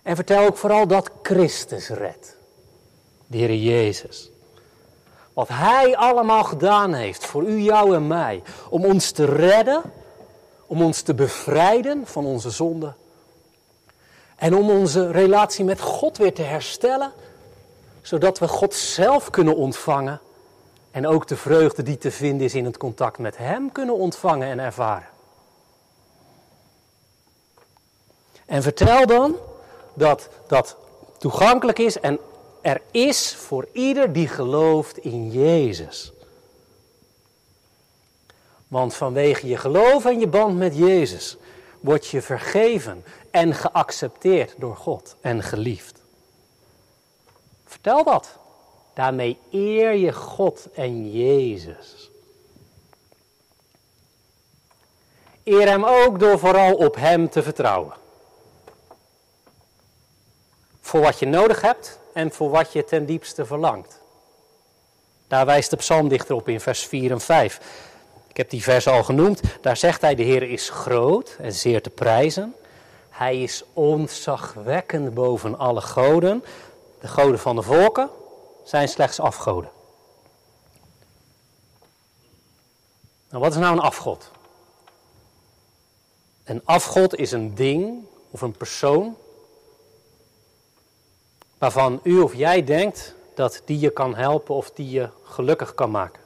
En 0.03 0.15
vertel 0.15 0.45
ook 0.45 0.57
vooral 0.57 0.87
dat 0.87 1.11
Christus 1.21 1.89
redt. 1.89 2.37
De 3.27 3.37
Heer 3.37 3.55
Jezus. 3.55 4.29
Wat 5.33 5.47
Hij 5.47 5.97
allemaal 5.97 6.43
gedaan 6.43 6.93
heeft 6.93 7.25
voor 7.25 7.43
u, 7.43 7.59
jou 7.59 7.95
en 7.95 8.07
mij. 8.07 8.41
Om 8.69 8.85
ons 8.85 9.11
te 9.11 9.25
redden, 9.25 9.81
om 10.65 10.81
ons 10.81 11.01
te 11.01 11.13
bevrijden 11.13 12.01
van 12.05 12.25
onze 12.25 12.49
zonden 12.49 12.95
en 14.39 14.55
om 14.55 14.69
onze 14.69 15.11
relatie 15.11 15.65
met 15.65 15.81
God 15.81 16.17
weer 16.17 16.33
te 16.33 16.41
herstellen, 16.41 17.11
zodat 18.01 18.39
we 18.39 18.47
God 18.47 18.73
zelf 18.73 19.29
kunnen 19.29 19.55
ontvangen 19.55 20.19
en 20.91 21.07
ook 21.07 21.27
de 21.27 21.37
vreugde 21.37 21.83
die 21.83 21.97
te 21.97 22.11
vinden 22.11 22.45
is 22.45 22.55
in 22.55 22.65
het 22.65 22.77
contact 22.77 23.17
met 23.17 23.37
Hem 23.37 23.71
kunnen 23.71 23.95
ontvangen 23.95 24.47
en 24.47 24.59
ervaren. 24.59 25.07
En 28.45 28.63
vertel 28.63 29.05
dan 29.05 29.35
dat 29.93 30.29
dat 30.47 30.77
toegankelijk 31.17 31.79
is 31.79 31.99
en 31.99 32.19
er 32.61 32.81
is 32.91 33.35
voor 33.35 33.67
ieder 33.71 34.13
die 34.13 34.27
gelooft 34.27 34.97
in 34.97 35.31
Jezus. 35.31 36.13
Want 38.67 38.95
vanwege 38.95 39.47
je 39.47 39.57
geloof 39.57 40.05
en 40.05 40.19
je 40.19 40.27
band 40.27 40.57
met 40.57 40.77
Jezus 40.77 41.37
word 41.79 42.07
je 42.07 42.21
vergeven 42.21 43.03
en 43.31 43.55
geaccepteerd 43.55 44.53
door 44.57 44.75
God 44.75 45.15
en 45.21 45.43
geliefd. 45.43 46.01
Vertel 47.65 48.03
dat. 48.03 48.37
Daarmee 48.93 49.37
eer 49.51 49.93
je 49.93 50.13
God 50.13 50.67
en 50.73 51.11
Jezus. 51.11 52.11
Eer 55.43 55.67
Hem 55.67 55.85
ook 55.85 56.19
door 56.19 56.39
vooral 56.39 56.73
op 56.75 56.95
Hem 56.95 57.29
te 57.29 57.43
vertrouwen. 57.43 57.93
Voor 60.81 61.01
wat 61.01 61.19
je 61.19 61.25
nodig 61.25 61.61
hebt 61.61 61.99
en 62.13 62.31
voor 62.31 62.49
wat 62.49 62.73
je 62.73 62.83
ten 62.83 63.05
diepste 63.05 63.45
verlangt. 63.45 64.01
Daar 65.27 65.45
wijst 65.45 65.69
de 65.69 65.75
psalmdichter 65.75 66.35
op 66.35 66.47
in 66.47 66.59
vers 66.59 66.85
4 66.85 67.11
en 67.11 67.21
5. 67.21 67.59
Ik 68.27 68.37
heb 68.37 68.49
die 68.49 68.63
vers 68.63 68.87
al 68.87 69.03
genoemd. 69.03 69.41
Daar 69.61 69.77
zegt 69.77 70.01
hij: 70.01 70.15
De 70.15 70.23
Heer 70.23 70.43
is 70.43 70.69
groot 70.69 71.37
en 71.39 71.53
zeer 71.53 71.81
te 71.81 71.89
prijzen. 71.89 72.55
Hij 73.19 73.43
is 73.43 73.63
ontzagwekkend 73.73 75.13
boven 75.13 75.57
alle 75.57 75.81
goden. 75.81 76.43
De 76.99 77.07
goden 77.07 77.39
van 77.39 77.55
de 77.55 77.61
volken 77.61 78.09
zijn 78.63 78.87
slechts 78.87 79.19
afgoden. 79.19 79.71
Nou, 83.29 83.43
wat 83.43 83.51
is 83.51 83.57
nou 83.57 83.73
een 83.73 83.83
afgod? 83.83 84.31
Een 86.43 86.61
afgod 86.65 87.15
is 87.15 87.31
een 87.31 87.55
ding 87.55 88.05
of 88.31 88.41
een 88.41 88.57
persoon 88.57 89.17
waarvan 91.57 91.99
u 92.03 92.19
of 92.19 92.33
jij 92.33 92.63
denkt 92.63 93.15
dat 93.35 93.61
die 93.65 93.79
je 93.79 93.89
kan 93.89 94.15
helpen 94.15 94.55
of 94.55 94.71
die 94.71 94.89
je 94.89 95.09
gelukkig 95.23 95.73
kan 95.73 95.91
maken. 95.91 96.21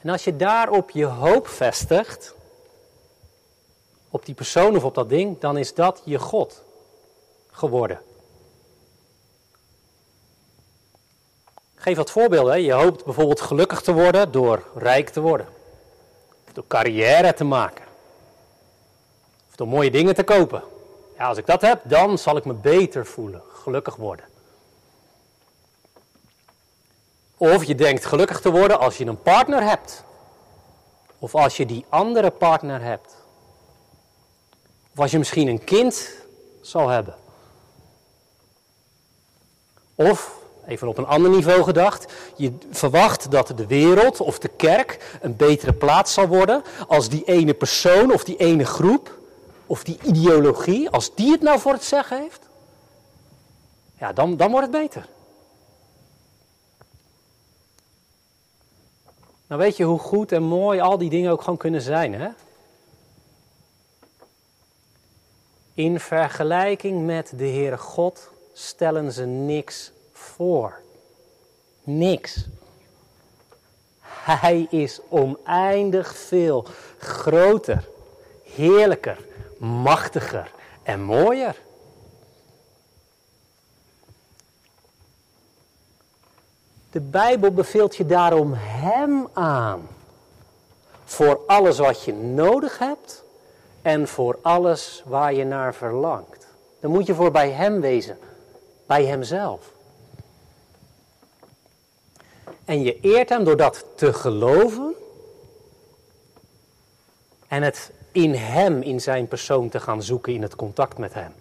En 0.00 0.08
als 0.08 0.24
je 0.24 0.36
daarop 0.36 0.90
je 0.90 1.04
hoop 1.04 1.48
vestigt, 1.48 2.33
op 4.14 4.26
die 4.26 4.34
persoon 4.34 4.76
of 4.76 4.84
op 4.84 4.94
dat 4.94 5.08
ding, 5.08 5.40
dan 5.40 5.56
is 5.56 5.74
dat 5.74 6.02
je 6.04 6.18
God 6.18 6.62
geworden. 7.50 8.00
geef 11.74 11.96
wat 11.96 12.10
voorbeelden. 12.10 12.62
Je 12.62 12.72
hoopt 12.72 13.04
bijvoorbeeld 13.04 13.40
gelukkig 13.40 13.80
te 13.80 13.92
worden 13.92 14.32
door 14.32 14.62
rijk 14.74 15.08
te 15.08 15.20
worden. 15.20 15.46
Of 16.46 16.52
door 16.52 16.64
carrière 16.66 17.34
te 17.34 17.44
maken. 17.44 17.84
Of 19.48 19.56
door 19.56 19.68
mooie 19.68 19.90
dingen 19.90 20.14
te 20.14 20.22
kopen. 20.22 20.62
Ja, 21.18 21.26
als 21.28 21.38
ik 21.38 21.46
dat 21.46 21.60
heb, 21.60 21.80
dan 21.84 22.18
zal 22.18 22.36
ik 22.36 22.44
me 22.44 22.52
beter 22.52 23.06
voelen, 23.06 23.42
gelukkig 23.52 23.96
worden. 23.96 24.24
Of 27.36 27.64
je 27.64 27.74
denkt 27.74 28.04
gelukkig 28.04 28.40
te 28.40 28.50
worden 28.50 28.78
als 28.78 28.96
je 28.96 29.06
een 29.06 29.22
partner 29.22 29.62
hebt. 29.62 30.04
Of 31.18 31.34
als 31.34 31.56
je 31.56 31.66
die 31.66 31.84
andere 31.88 32.30
partner 32.30 32.82
hebt. 32.82 33.23
Of 34.94 35.00
als 35.00 35.10
je 35.10 35.18
misschien 35.18 35.48
een 35.48 35.64
kind 35.64 36.10
zal 36.60 36.88
hebben. 36.88 37.14
Of, 39.94 40.38
even 40.66 40.88
op 40.88 40.98
een 40.98 41.06
ander 41.06 41.30
niveau 41.30 41.62
gedacht, 41.62 42.12
je 42.36 42.52
verwacht 42.70 43.30
dat 43.30 43.52
de 43.56 43.66
wereld 43.66 44.20
of 44.20 44.38
de 44.38 44.48
kerk 44.48 45.18
een 45.20 45.36
betere 45.36 45.72
plaats 45.72 46.12
zal 46.12 46.26
worden 46.26 46.62
als 46.88 47.08
die 47.08 47.24
ene 47.24 47.54
persoon 47.54 48.12
of 48.12 48.24
die 48.24 48.36
ene 48.36 48.64
groep 48.64 49.18
of 49.66 49.84
die 49.84 49.98
ideologie, 50.02 50.90
als 50.90 51.14
die 51.14 51.30
het 51.30 51.40
nou 51.40 51.58
voor 51.60 51.72
het 51.72 51.84
zeggen 51.84 52.20
heeft. 52.20 52.40
Ja, 53.98 54.12
dan, 54.12 54.36
dan 54.36 54.50
wordt 54.50 54.66
het 54.66 54.80
beter. 54.80 55.08
Nou 59.46 59.60
weet 59.60 59.76
je 59.76 59.84
hoe 59.84 59.98
goed 59.98 60.32
en 60.32 60.42
mooi 60.42 60.80
al 60.80 60.98
die 60.98 61.10
dingen 61.10 61.30
ook 61.30 61.42
gewoon 61.42 61.58
kunnen 61.58 61.82
zijn, 61.82 62.14
hè? 62.14 62.28
In 65.74 66.00
vergelijking 66.00 67.06
met 67.06 67.32
de 67.36 67.46
Heere 67.46 67.78
God 67.78 68.30
stellen 68.52 69.12
ze 69.12 69.24
niks 69.24 69.92
voor. 70.12 70.80
Niks. 71.82 72.46
Hij 74.00 74.66
is 74.70 75.00
oneindig 75.08 76.16
veel 76.16 76.66
groter, 76.98 77.88
heerlijker, 78.42 79.18
machtiger 79.58 80.50
en 80.82 81.00
mooier. 81.00 81.56
De 86.90 87.00
Bijbel 87.00 87.52
beveelt 87.52 87.96
je 87.96 88.06
daarom 88.06 88.52
Hem 88.56 89.28
aan. 89.32 89.88
Voor 91.04 91.40
alles 91.46 91.78
wat 91.78 92.04
je 92.04 92.12
nodig 92.12 92.78
hebt 92.78 93.23
en 93.84 94.08
voor 94.08 94.38
alles 94.42 95.02
waar 95.06 95.34
je 95.34 95.44
naar 95.44 95.74
verlangt. 95.74 96.46
Dan 96.80 96.90
moet 96.90 97.06
je 97.06 97.14
voor 97.14 97.30
bij 97.30 97.50
Hem 97.50 97.80
wezen, 97.80 98.18
bij 98.86 99.04
Hemzelf. 99.04 99.72
En 102.64 102.82
je 102.82 103.00
eert 103.00 103.28
Hem 103.28 103.44
door 103.44 103.56
dat 103.56 103.84
te 103.94 104.12
geloven 104.12 104.94
en 107.48 107.62
het 107.62 107.92
in 108.12 108.34
Hem, 108.34 108.82
in 108.82 109.00
Zijn 109.00 109.28
persoon 109.28 109.68
te 109.68 109.80
gaan 109.80 110.02
zoeken, 110.02 110.32
in 110.32 110.42
het 110.42 110.56
contact 110.56 110.98
met 110.98 111.14
Hem. 111.14 111.32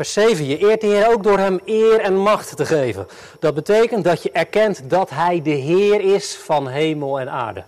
Vers 0.00 0.12
7, 0.12 0.46
je 0.46 0.58
eert 0.58 0.80
de 0.80 0.86
Heer 0.86 1.12
ook 1.12 1.22
door 1.22 1.38
Hem 1.38 1.60
eer 1.64 2.00
en 2.00 2.16
macht 2.16 2.56
te 2.56 2.66
geven. 2.66 3.06
Dat 3.40 3.54
betekent 3.54 4.04
dat 4.04 4.22
je 4.22 4.30
erkent 4.30 4.90
dat 4.90 5.10
Hij 5.10 5.42
de 5.42 5.50
Heer 5.50 6.00
is 6.00 6.36
van 6.36 6.68
hemel 6.68 7.20
en 7.20 7.30
aarde. 7.30 7.64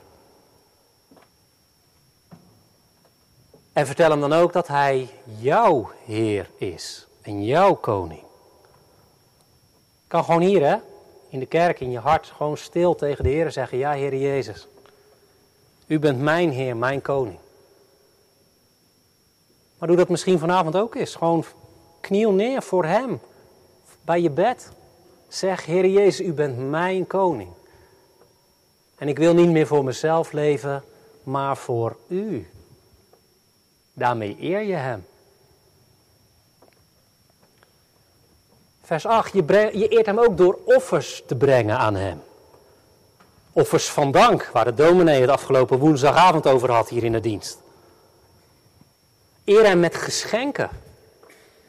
En 3.72 3.86
vertel 3.86 4.10
Hem 4.10 4.20
dan 4.20 4.32
ook 4.32 4.52
dat 4.52 4.68
Hij 4.68 5.08
jouw 5.38 5.90
Heer 6.04 6.50
is 6.56 7.06
en 7.22 7.44
jouw 7.44 7.74
koning. 7.74 8.22
Kan 10.06 10.24
gewoon 10.24 10.42
hier 10.42 10.66
hè, 10.66 10.76
in 11.28 11.38
de 11.38 11.46
kerk, 11.46 11.80
in 11.80 11.90
je 11.90 11.98
hart, 11.98 12.26
gewoon 12.26 12.56
stil 12.56 12.94
tegen 12.94 13.24
de 13.24 13.30
Heer 13.30 13.52
zeggen, 13.52 13.78
ja 13.78 13.92
Heer 13.92 14.16
Jezus, 14.16 14.66
U 15.86 15.98
bent 15.98 16.20
mijn 16.20 16.50
Heer, 16.50 16.76
mijn 16.76 17.02
koning. 17.02 17.38
Maar 19.78 19.88
doe 19.88 19.96
dat 19.96 20.08
misschien 20.08 20.38
vanavond 20.38 20.76
ook 20.76 20.94
eens, 20.94 21.14
gewoon 21.14 21.44
Kniel 22.02 22.32
neer 22.32 22.62
voor 22.62 22.84
Hem. 22.84 23.20
Bij 24.04 24.20
je 24.20 24.30
bed. 24.30 24.70
Zeg, 25.28 25.64
Heer 25.64 25.86
Jezus, 25.86 26.26
u 26.26 26.32
bent 26.32 26.70
mijn 26.70 27.06
koning. 27.06 27.50
En 28.96 29.08
ik 29.08 29.18
wil 29.18 29.34
niet 29.34 29.50
meer 29.50 29.66
voor 29.66 29.84
mezelf 29.84 30.32
leven, 30.32 30.84
maar 31.22 31.56
voor 31.56 31.96
u. 32.08 32.50
Daarmee 33.92 34.36
eer 34.40 34.62
je 34.62 34.74
Hem. 34.74 35.06
Vers 38.82 39.06
8, 39.06 39.32
je, 39.32 39.70
je 39.72 39.88
eert 39.88 40.06
Hem 40.06 40.18
ook 40.18 40.36
door 40.36 40.58
offers 40.64 41.22
te 41.26 41.34
brengen 41.36 41.78
aan 41.78 41.94
Hem. 41.94 42.22
Offers 43.52 43.90
van 43.90 44.10
dank, 44.10 44.50
waar 44.52 44.64
de 44.64 44.74
dominee 44.74 45.20
het 45.20 45.30
afgelopen 45.30 45.78
woensdagavond 45.78 46.46
over 46.46 46.70
had 46.70 46.88
hier 46.88 47.04
in 47.04 47.12
de 47.12 47.20
dienst. 47.20 47.58
Eer 49.44 49.64
Hem 49.64 49.80
met 49.80 49.94
geschenken. 49.94 50.70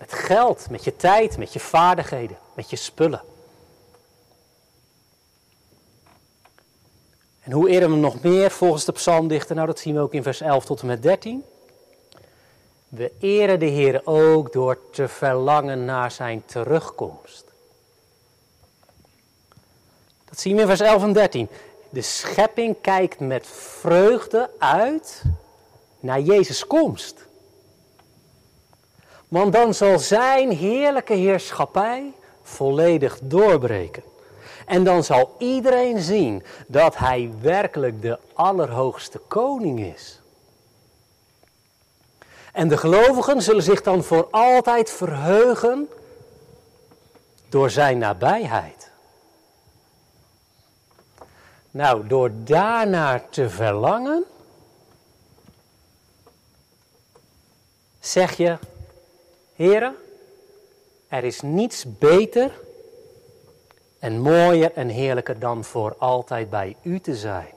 Met 0.04 0.13
geld, 0.13 0.70
met 0.70 0.84
je 0.84 0.96
tijd, 0.96 1.38
met 1.38 1.54
je 1.54 1.60
vaardigheden, 1.60 2.38
met 2.54 2.70
je 2.70 2.76
spullen. 2.76 3.22
En 7.42 7.52
hoe 7.52 7.70
eren 7.70 7.89
we 7.89 7.96
nog 7.96 8.22
meer 8.22 8.52
volgens 8.52 8.86
de 8.86 8.92
psalmdichter? 8.92 9.56
Nou, 9.56 9.68
dat 9.68 9.80
zien 9.80 9.96
we 9.96 10.00
ook 10.00 10.13
in 10.13 10.24
vers 10.24 10.42
11 10.42 10.66
tot 10.66 10.82
en 10.82 10.88
met 10.88 11.04
13. 11.04 11.44
We 12.89 13.12
eren 13.20 13.60
de 13.60 13.66
Heer 13.66 14.02
ook 14.04 14.54
door 14.54 14.80
te 14.92 15.08
verlangen 15.08 15.86
naar 15.86 16.12
zijn 16.12 16.46
terugkomst. 16.46 17.46
Dat 20.26 20.39
zien 20.39 20.56
we 20.56 20.62
in 20.62 20.68
vers 20.68 20.80
11 20.80 21.04
en 21.04 21.13
13. 21.13 21.50
De 21.89 22.02
schepping 22.02 22.76
kijkt 22.82 23.20
met 23.20 23.48
vreugde 23.48 24.50
uit 24.58 25.24
naar 26.00 26.20
Jezus' 26.20 26.68
komst. 26.68 27.26
Want 29.34 29.54
dan 29.54 29.74
zal 29.74 30.00
zijn 30.00 30.52
heerlijke 30.52 31.13
heerschappij 31.13 32.13
volledig 32.43 33.19
doorbreken. 33.22 34.04
En 34.65 34.84
dan 34.84 35.04
zal 35.04 35.36
iedereen 35.38 36.02
zien 36.02 36.43
dat 36.67 36.98
hij 36.98 37.32
werkelijk 37.41 38.02
de 38.02 38.19
allerhoogste 38.34 39.17
koning 39.17 39.80
is. 39.80 40.22
En 42.52 42.67
de 42.67 42.78
gelovigen 42.78 43.41
zullen 43.41 43.63
zich 43.63 43.82
dan 43.82 44.04
voor 44.04 44.28
altijd 44.32 44.89
verheugen 44.89 45.89
door 47.50 47.69
zijn 47.69 47.98
nabijheid. 47.98 48.91
Nou, 51.72 52.08
door 52.08 52.32
daarnaar 52.34 53.30
te 53.30 53.50
verlangen, 53.50 54.24
zeg 58.00 58.38
je, 58.38 58.58
Heren, 59.63 59.95
er 61.07 61.24
is 61.24 61.41
niets 61.41 61.97
beter 61.97 62.51
en 63.99 64.20
mooier 64.20 64.74
en 64.74 64.88
heerlijker 64.88 65.39
dan 65.39 65.64
voor 65.64 65.95
altijd 65.97 66.49
bij 66.49 66.76
u 66.82 66.99
te 66.99 67.16
zijn. 67.16 67.53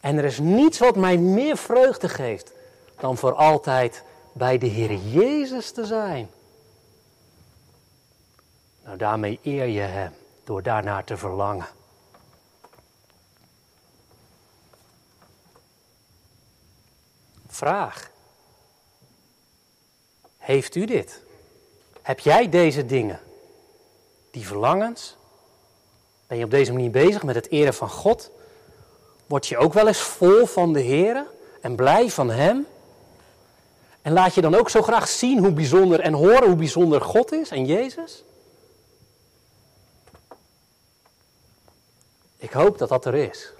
En 0.00 0.18
er 0.18 0.24
is 0.24 0.38
niets 0.38 0.78
wat 0.78 0.96
mij 0.96 1.16
meer 1.18 1.56
vreugde 1.56 2.08
geeft 2.08 2.52
dan 2.98 3.16
voor 3.16 3.34
altijd 3.34 4.02
bij 4.32 4.58
de 4.58 4.66
Heer 4.66 4.96
Jezus 4.96 5.70
te 5.70 5.84
zijn. 5.84 6.30
Nou, 8.84 8.96
daarmee 8.96 9.38
eer 9.42 9.66
je 9.66 9.80
Hem 9.80 10.12
door 10.44 10.62
daarnaar 10.62 11.04
te 11.04 11.16
verlangen. 11.16 11.66
Vraag. 17.46 18.12
Heeft 20.44 20.74
u 20.74 20.84
dit? 20.84 21.22
Heb 22.02 22.18
jij 22.18 22.48
deze 22.48 22.86
dingen? 22.86 23.20
Die 24.30 24.46
verlangens? 24.46 25.16
Ben 26.26 26.38
je 26.38 26.44
op 26.44 26.50
deze 26.50 26.72
manier 26.72 26.90
bezig 26.90 27.22
met 27.22 27.34
het 27.34 27.50
eren 27.50 27.74
van 27.74 27.88
God? 27.88 28.30
Word 29.26 29.46
je 29.46 29.56
ook 29.56 29.72
wel 29.72 29.86
eens 29.86 30.00
vol 30.00 30.46
van 30.46 30.72
de 30.72 30.80
Heer 30.80 31.26
en 31.60 31.74
blij 31.74 32.10
van 32.10 32.30
Hem? 32.30 32.66
En 34.02 34.12
laat 34.12 34.34
je 34.34 34.40
dan 34.40 34.54
ook 34.54 34.70
zo 34.70 34.82
graag 34.82 35.08
zien 35.08 35.38
hoe 35.38 35.52
bijzonder 35.52 36.00
en 36.00 36.12
horen 36.12 36.46
hoe 36.46 36.56
bijzonder 36.56 37.00
God 37.00 37.32
is 37.32 37.50
en 37.50 37.66
Jezus? 37.66 38.24
Ik 42.36 42.52
hoop 42.52 42.78
dat 42.78 42.88
dat 42.88 43.04
er 43.04 43.14
is. 43.14 43.52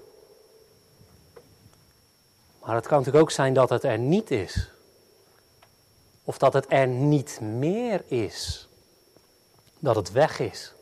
Maar 2.61 2.75
het 2.75 2.87
kan 2.87 2.97
natuurlijk 2.97 3.23
ook 3.23 3.31
zijn 3.31 3.53
dat 3.53 3.69
het 3.69 3.83
er 3.83 3.97
niet 3.97 4.31
is. 4.31 4.73
Of 6.25 6.37
dat 6.37 6.53
het 6.53 6.65
er 6.69 6.87
niet 6.87 7.39
meer 7.41 8.03
is. 8.07 8.67
Dat 9.79 9.95
het 9.95 10.11
weg 10.11 10.39
is. 10.39 10.73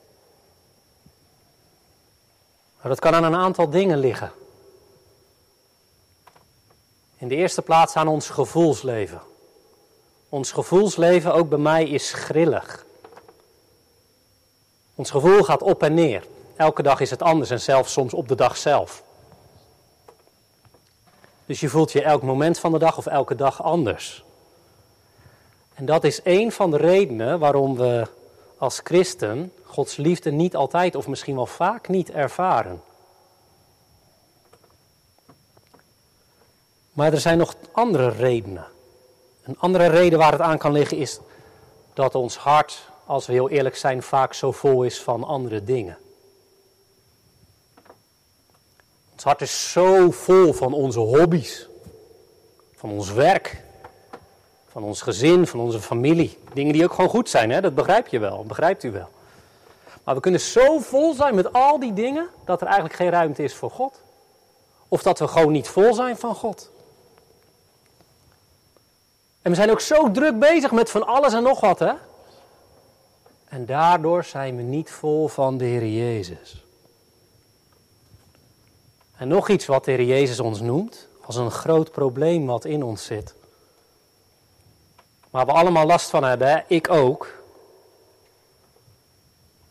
Maar 2.81 2.91
dat 2.91 2.99
kan 2.99 3.13
aan 3.15 3.23
een 3.23 3.35
aantal 3.35 3.69
dingen 3.69 3.97
liggen. 3.97 4.31
In 7.17 7.27
de 7.27 7.35
eerste 7.35 7.61
plaats 7.61 7.95
aan 7.95 8.07
ons 8.07 8.29
gevoelsleven. 8.29 9.21
Ons 10.29 10.51
gevoelsleven, 10.51 11.33
ook 11.33 11.49
bij 11.49 11.57
mij, 11.57 11.89
is 11.89 12.13
grillig. 12.13 12.85
Ons 14.95 15.11
gevoel 15.11 15.43
gaat 15.43 15.61
op 15.61 15.83
en 15.83 15.93
neer. 15.93 16.27
Elke 16.55 16.83
dag 16.83 16.99
is 16.99 17.09
het 17.09 17.21
anders 17.21 17.49
en 17.49 17.61
zelfs 17.61 17.91
soms 17.91 18.13
op 18.13 18.27
de 18.27 18.35
dag 18.35 18.57
zelf. 18.57 19.03
Dus 21.45 21.59
je 21.59 21.69
voelt 21.69 21.91
je 21.91 22.01
elk 22.01 22.21
moment 22.21 22.59
van 22.59 22.71
de 22.71 22.79
dag 22.79 22.97
of 22.97 23.05
elke 23.05 23.35
dag 23.35 23.63
anders. 23.63 24.23
En 25.83 25.89
dat 25.89 26.03
is 26.03 26.19
een 26.23 26.51
van 26.51 26.71
de 26.71 26.77
redenen 26.77 27.39
waarom 27.39 27.75
we 27.75 28.07
als 28.57 28.79
christen 28.83 29.53
Gods 29.63 29.95
liefde 29.95 30.31
niet 30.31 30.55
altijd 30.55 30.95
of 30.95 31.07
misschien 31.07 31.35
wel 31.35 31.45
vaak 31.45 31.87
niet 31.87 32.11
ervaren. 32.11 32.81
Maar 36.93 37.13
er 37.13 37.19
zijn 37.19 37.37
nog 37.37 37.55
andere 37.71 38.09
redenen. 38.09 38.65
Een 39.43 39.59
andere 39.59 39.87
reden 39.87 40.19
waar 40.19 40.31
het 40.31 40.41
aan 40.41 40.57
kan 40.57 40.71
liggen 40.71 40.97
is 40.97 41.19
dat 41.93 42.15
ons 42.15 42.37
hart, 42.37 42.89
als 43.05 43.25
we 43.25 43.33
heel 43.33 43.49
eerlijk 43.49 43.75
zijn, 43.75 44.03
vaak 44.03 44.33
zo 44.33 44.51
vol 44.51 44.83
is 44.83 45.01
van 45.01 45.23
andere 45.23 45.63
dingen. 45.63 45.97
Ons 49.13 49.23
hart 49.23 49.41
is 49.41 49.71
zo 49.71 50.11
vol 50.11 50.53
van 50.53 50.73
onze 50.73 50.99
hobby's, 50.99 51.67
van 52.75 52.89
ons 52.89 53.11
werk, 53.11 53.62
van 54.73 54.83
ons 54.83 55.01
gezin, 55.01 55.47
van 55.47 55.59
onze 55.59 55.81
familie. 55.81 56.37
Dingen 56.53 56.73
die 56.73 56.83
ook 56.83 56.93
gewoon 56.93 57.09
goed 57.09 57.29
zijn, 57.29 57.51
hè? 57.51 57.61
dat 57.61 57.75
begrijp 57.75 58.07
je 58.07 58.19
wel, 58.19 58.43
begrijpt 58.43 58.83
u 58.83 58.91
wel. 58.91 59.09
Maar 60.03 60.15
we 60.15 60.21
kunnen 60.21 60.39
zo 60.39 60.79
vol 60.79 61.13
zijn 61.13 61.35
met 61.35 61.53
al 61.53 61.79
die 61.79 61.93
dingen 61.93 62.29
dat 62.45 62.61
er 62.61 62.65
eigenlijk 62.65 62.95
geen 62.95 63.09
ruimte 63.09 63.43
is 63.43 63.55
voor 63.55 63.71
God. 63.71 64.01
Of 64.87 65.03
dat 65.03 65.19
we 65.19 65.27
gewoon 65.27 65.51
niet 65.51 65.67
vol 65.67 65.93
zijn 65.93 66.17
van 66.17 66.35
God. 66.35 66.71
En 69.41 69.51
we 69.51 69.55
zijn 69.55 69.71
ook 69.71 69.79
zo 69.79 70.11
druk 70.11 70.39
bezig 70.39 70.71
met 70.71 70.89
van 70.89 71.05
alles 71.05 71.33
en 71.33 71.43
nog 71.43 71.59
wat, 71.59 71.79
hè? 71.79 71.93
En 73.45 73.65
daardoor 73.65 74.23
zijn 74.23 74.55
we 74.55 74.61
niet 74.61 74.91
vol 74.91 75.27
van 75.27 75.57
de 75.57 75.65
Heer 75.65 75.87
Jezus. 75.87 76.63
En 79.15 79.27
nog 79.27 79.49
iets 79.49 79.65
wat 79.65 79.85
de 79.85 79.91
Heer 79.91 80.05
Jezus 80.05 80.39
ons 80.39 80.61
noemt 80.61 81.07
als 81.25 81.35
een 81.35 81.51
groot 81.51 81.91
probleem 81.91 82.45
wat 82.45 82.65
in 82.65 82.83
ons 82.83 83.05
zit. 83.05 83.35
Waar 85.33 85.45
we 85.45 85.51
allemaal 85.51 85.85
last 85.85 86.09
van 86.09 86.23
hebben, 86.23 86.47
hè? 86.47 86.59
ik 86.67 86.89
ook. 86.89 87.43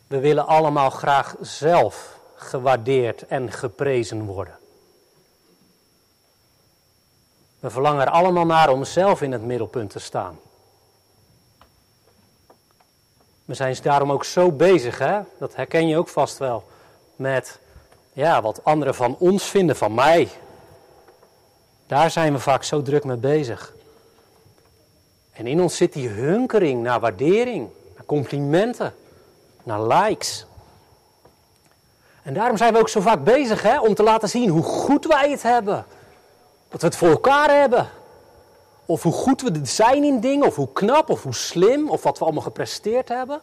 We 0.07 0.19
willen 0.19 0.47
allemaal 0.47 0.89
graag 0.89 1.35
zelf 1.41 2.19
gewaardeerd 2.35 3.27
en 3.27 3.51
geprezen 3.51 4.25
worden. 4.25 4.57
We 7.59 7.69
verlangen 7.69 8.01
er 8.01 8.11
allemaal 8.11 8.45
naar 8.45 8.69
om 8.69 8.83
zelf 8.83 9.21
in 9.21 9.31
het 9.31 9.41
middelpunt 9.41 9.89
te 9.89 9.99
staan. 9.99 10.39
We 13.45 13.53
zijn 13.53 13.77
daarom 13.81 14.11
ook 14.11 14.25
zo 14.25 14.51
bezig, 14.51 14.97
hè? 14.97 15.19
dat 15.39 15.55
herken 15.55 15.87
je 15.87 15.97
ook 15.97 16.09
vast 16.09 16.37
wel, 16.37 16.63
met 17.15 17.59
ja, 18.13 18.41
wat 18.41 18.63
anderen 18.63 18.95
van 18.95 19.15
ons 19.19 19.43
vinden, 19.43 19.75
van 19.75 19.93
mij. 19.93 20.29
Daar 21.87 22.11
zijn 22.11 22.33
we 22.33 22.39
vaak 22.39 22.63
zo 22.63 22.81
druk 22.81 23.03
mee 23.03 23.17
bezig. 23.17 23.73
En 25.33 25.47
in 25.47 25.61
ons 25.61 25.77
zit 25.77 25.93
die 25.93 26.07
hunkering 26.07 26.83
naar 26.83 26.99
waardering, 26.99 27.69
naar 27.95 28.05
complimenten, 28.05 28.93
naar 29.63 29.81
likes. 29.81 30.45
En 32.23 32.33
daarom 32.33 32.57
zijn 32.57 32.73
we 32.73 32.79
ook 32.79 32.89
zo 32.89 33.01
vaak 33.01 33.23
bezig 33.23 33.61
hè, 33.61 33.79
om 33.79 33.93
te 33.93 34.03
laten 34.03 34.29
zien 34.29 34.49
hoe 34.49 34.63
goed 34.63 35.05
wij 35.05 35.31
het 35.31 35.41
hebben. 35.41 35.85
Dat 36.69 36.81
we 36.81 36.87
het 36.87 36.95
voor 36.95 37.09
elkaar 37.09 37.59
hebben. 37.59 37.89
Of 38.85 39.03
hoe 39.03 39.13
goed 39.13 39.41
we 39.41 39.59
zijn 39.63 40.03
in 40.03 40.19
dingen, 40.19 40.47
of 40.47 40.55
hoe 40.55 40.73
knap, 40.73 41.09
of 41.09 41.23
hoe 41.23 41.33
slim, 41.33 41.89
of 41.89 42.03
wat 42.03 42.17
we 42.17 42.23
allemaal 42.23 42.43
gepresteerd 42.43 43.07
hebben. 43.07 43.41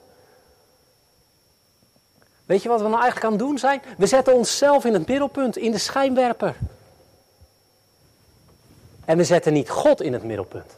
Weet 2.47 2.63
je 2.63 2.69
wat 2.69 2.81
we 2.81 2.89
nou 2.89 3.01
eigenlijk 3.01 3.25
aan 3.25 3.39
het 3.39 3.41
doen 3.41 3.59
zijn? 3.59 3.83
We 3.97 4.07
zetten 4.07 4.35
onszelf 4.35 4.85
in 4.85 4.93
het 4.93 5.07
middelpunt, 5.07 5.57
in 5.57 5.71
de 5.71 5.79
schijnwerper. 5.79 6.57
En 9.05 9.17
we 9.17 9.25
zetten 9.25 9.53
niet 9.53 9.71
God 9.71 10.03
in 10.03 10.13
het 10.13 10.25
middelpunt. 10.25 10.77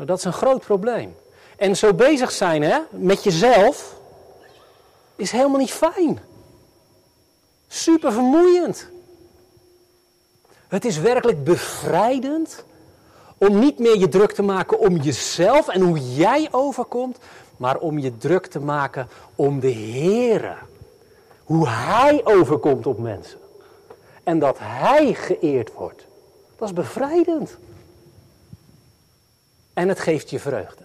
Nou, 0.00 0.12
dat 0.12 0.20
is 0.20 0.24
een 0.24 0.46
groot 0.46 0.60
probleem. 0.60 1.16
En 1.56 1.76
zo 1.76 1.94
bezig 1.94 2.30
zijn 2.30 2.62
hè, 2.62 2.78
met 2.90 3.24
jezelf 3.24 3.96
is 5.16 5.30
helemaal 5.30 5.58
niet 5.58 5.70
fijn. 5.70 6.20
Super 7.68 8.12
vermoeiend. 8.12 8.88
Het 10.68 10.84
is 10.84 10.98
werkelijk 10.98 11.44
bevrijdend 11.44 12.64
om 13.38 13.58
niet 13.58 13.78
meer 13.78 13.98
je 13.98 14.08
druk 14.08 14.32
te 14.32 14.42
maken 14.42 14.78
om 14.78 14.96
jezelf 14.96 15.68
en 15.68 15.80
hoe 15.80 16.14
jij 16.14 16.48
overkomt, 16.50 17.18
maar 17.56 17.78
om 17.78 17.98
je 17.98 18.16
druk 18.16 18.46
te 18.46 18.60
maken 18.60 19.08
om 19.34 19.60
de 19.60 19.72
Heere. 19.72 20.54
Hoe 21.44 21.68
Hij 21.68 22.20
overkomt 22.24 22.86
op 22.86 22.98
mensen. 22.98 23.38
En 24.24 24.38
dat 24.38 24.56
Hij 24.58 25.14
geëerd 25.14 25.72
wordt. 25.72 26.06
Dat 26.56 26.68
is 26.68 26.74
bevrijdend. 26.74 27.58
En 29.80 29.88
het 29.88 30.00
geeft 30.00 30.30
je 30.30 30.38
vreugde. 30.38 30.84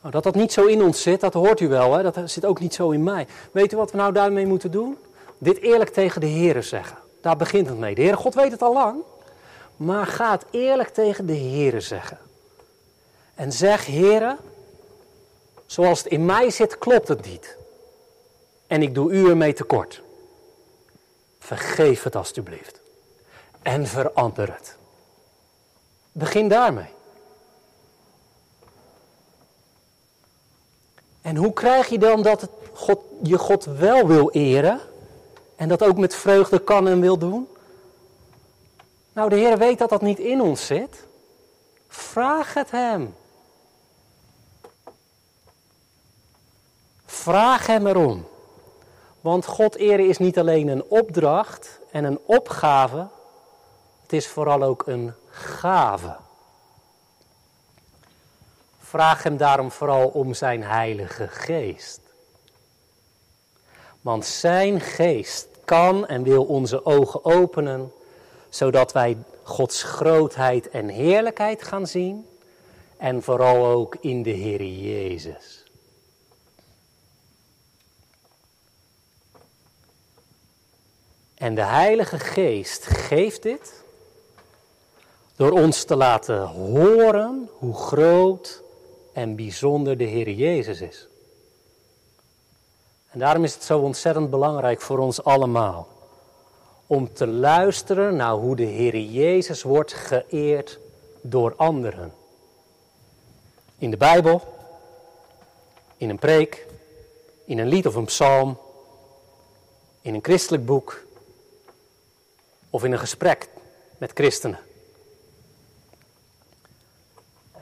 Nou, 0.00 0.12
dat 0.12 0.22
dat 0.22 0.34
niet 0.34 0.52
zo 0.52 0.66
in 0.66 0.82
ons 0.82 1.02
zit, 1.02 1.20
dat 1.20 1.32
hoort 1.32 1.60
u 1.60 1.68
wel, 1.68 1.92
hè? 1.92 2.02
dat 2.02 2.30
zit 2.30 2.44
ook 2.44 2.60
niet 2.60 2.74
zo 2.74 2.90
in 2.90 3.02
mij. 3.02 3.26
Weet 3.52 3.72
u 3.72 3.76
wat 3.76 3.90
we 3.90 3.96
nou 3.96 4.12
daarmee 4.12 4.46
moeten 4.46 4.70
doen? 4.70 4.98
Dit 5.38 5.58
eerlijk 5.58 5.90
tegen 5.90 6.20
de 6.20 6.26
Heer 6.26 6.62
zeggen. 6.62 6.98
Daar 7.20 7.36
begint 7.36 7.68
het 7.68 7.78
mee. 7.78 7.94
De 7.94 8.00
Heere 8.00 8.16
God 8.16 8.34
weet 8.34 8.50
het 8.50 8.62
al 8.62 8.72
lang, 8.72 9.02
maar 9.76 10.06
ga 10.06 10.30
het 10.30 10.44
eerlijk 10.50 10.88
tegen 10.88 11.26
de 11.26 11.32
Heer 11.32 11.80
zeggen. 11.80 12.18
En 13.34 13.52
zeg, 13.52 13.86
Heere, 13.86 14.36
zoals 15.66 15.98
het 16.02 16.12
in 16.12 16.24
mij 16.24 16.50
zit, 16.50 16.78
klopt 16.78 17.08
het 17.08 17.24
niet. 17.24 17.56
En 18.66 18.82
ik 18.82 18.94
doe 18.94 19.12
u 19.12 19.28
ermee 19.28 19.52
tekort. 19.52 20.02
Vergeef 21.38 22.02
het 22.02 22.16
alstublieft. 22.16 22.75
En 23.66 23.86
verander 23.86 24.52
het. 24.52 24.76
Begin 26.12 26.48
daarmee. 26.48 26.88
En 31.22 31.36
hoe 31.36 31.52
krijg 31.52 31.88
je 31.88 31.98
dan 31.98 32.22
dat 32.22 32.48
God, 32.72 32.98
je 33.22 33.38
God 33.38 33.64
wel 33.64 34.06
wil 34.06 34.30
eren 34.30 34.80
en 35.56 35.68
dat 35.68 35.82
ook 35.82 35.96
met 35.96 36.14
vreugde 36.14 36.58
kan 36.58 36.88
en 36.88 37.00
wil 37.00 37.18
doen? 37.18 37.48
Nou, 39.12 39.28
de 39.28 39.36
Heer 39.36 39.58
weet 39.58 39.78
dat 39.78 39.88
dat 39.88 40.02
niet 40.02 40.18
in 40.18 40.40
ons 40.40 40.66
zit. 40.66 41.06
Vraag 41.88 42.54
het 42.54 42.70
Hem. 42.70 43.14
Vraag 47.04 47.66
Hem 47.66 47.86
erom. 47.86 48.26
Want 49.20 49.46
God 49.46 49.74
eren 49.74 50.08
is 50.08 50.18
niet 50.18 50.38
alleen 50.38 50.68
een 50.68 50.84
opdracht 50.84 51.78
en 51.90 52.04
een 52.04 52.18
opgave, 52.24 53.08
het 54.06 54.14
is 54.14 54.26
vooral 54.26 54.62
ook 54.62 54.86
een 54.86 55.12
gave. 55.30 56.16
Vraag 58.78 59.22
Hem 59.22 59.36
daarom 59.36 59.70
vooral 59.70 60.08
om 60.08 60.34
Zijn 60.34 60.62
Heilige 60.62 61.28
Geest. 61.28 62.00
Want 64.00 64.24
Zijn 64.24 64.80
Geest 64.80 65.48
kan 65.64 66.06
en 66.06 66.22
wil 66.22 66.44
onze 66.44 66.84
ogen 66.84 67.24
openen, 67.24 67.92
zodat 68.48 68.92
wij 68.92 69.16
Gods 69.42 69.82
grootheid 69.82 70.68
en 70.68 70.88
heerlijkheid 70.88 71.62
gaan 71.62 71.86
zien 71.86 72.26
en 72.96 73.22
vooral 73.22 73.66
ook 73.66 73.96
in 74.00 74.22
de 74.22 74.30
Heer 74.30 74.64
Jezus. 74.64 75.64
En 81.34 81.54
de 81.54 81.64
Heilige 81.64 82.18
Geest 82.18 82.86
geeft 82.86 83.42
dit 83.42 83.84
door 85.36 85.50
ons 85.50 85.84
te 85.84 85.96
laten 85.96 86.42
horen 86.46 87.50
hoe 87.58 87.74
groot 87.74 88.62
en 89.12 89.36
bijzonder 89.36 89.96
de 89.96 90.04
Heer 90.04 90.30
Jezus 90.30 90.80
is. 90.80 91.08
En 93.10 93.18
daarom 93.18 93.44
is 93.44 93.54
het 93.54 93.62
zo 93.62 93.78
ontzettend 93.78 94.30
belangrijk 94.30 94.80
voor 94.80 94.98
ons 94.98 95.24
allemaal 95.24 95.88
om 96.86 97.12
te 97.12 97.26
luisteren 97.26 98.16
naar 98.16 98.32
hoe 98.32 98.56
de 98.56 98.64
Heer 98.64 99.00
Jezus 99.00 99.62
wordt 99.62 99.92
geëerd 99.92 100.78
door 101.20 101.54
anderen. 101.56 102.14
In 103.78 103.90
de 103.90 103.96
Bijbel, 103.96 104.42
in 105.96 106.10
een 106.10 106.18
preek, 106.18 106.66
in 107.44 107.58
een 107.58 107.68
lied 107.68 107.86
of 107.86 107.94
een 107.94 108.04
psalm, 108.04 108.58
in 110.00 110.14
een 110.14 110.24
christelijk 110.24 110.66
boek 110.66 111.04
of 112.70 112.84
in 112.84 112.92
een 112.92 112.98
gesprek 112.98 113.48
met 113.98 114.10
christenen. 114.14 114.65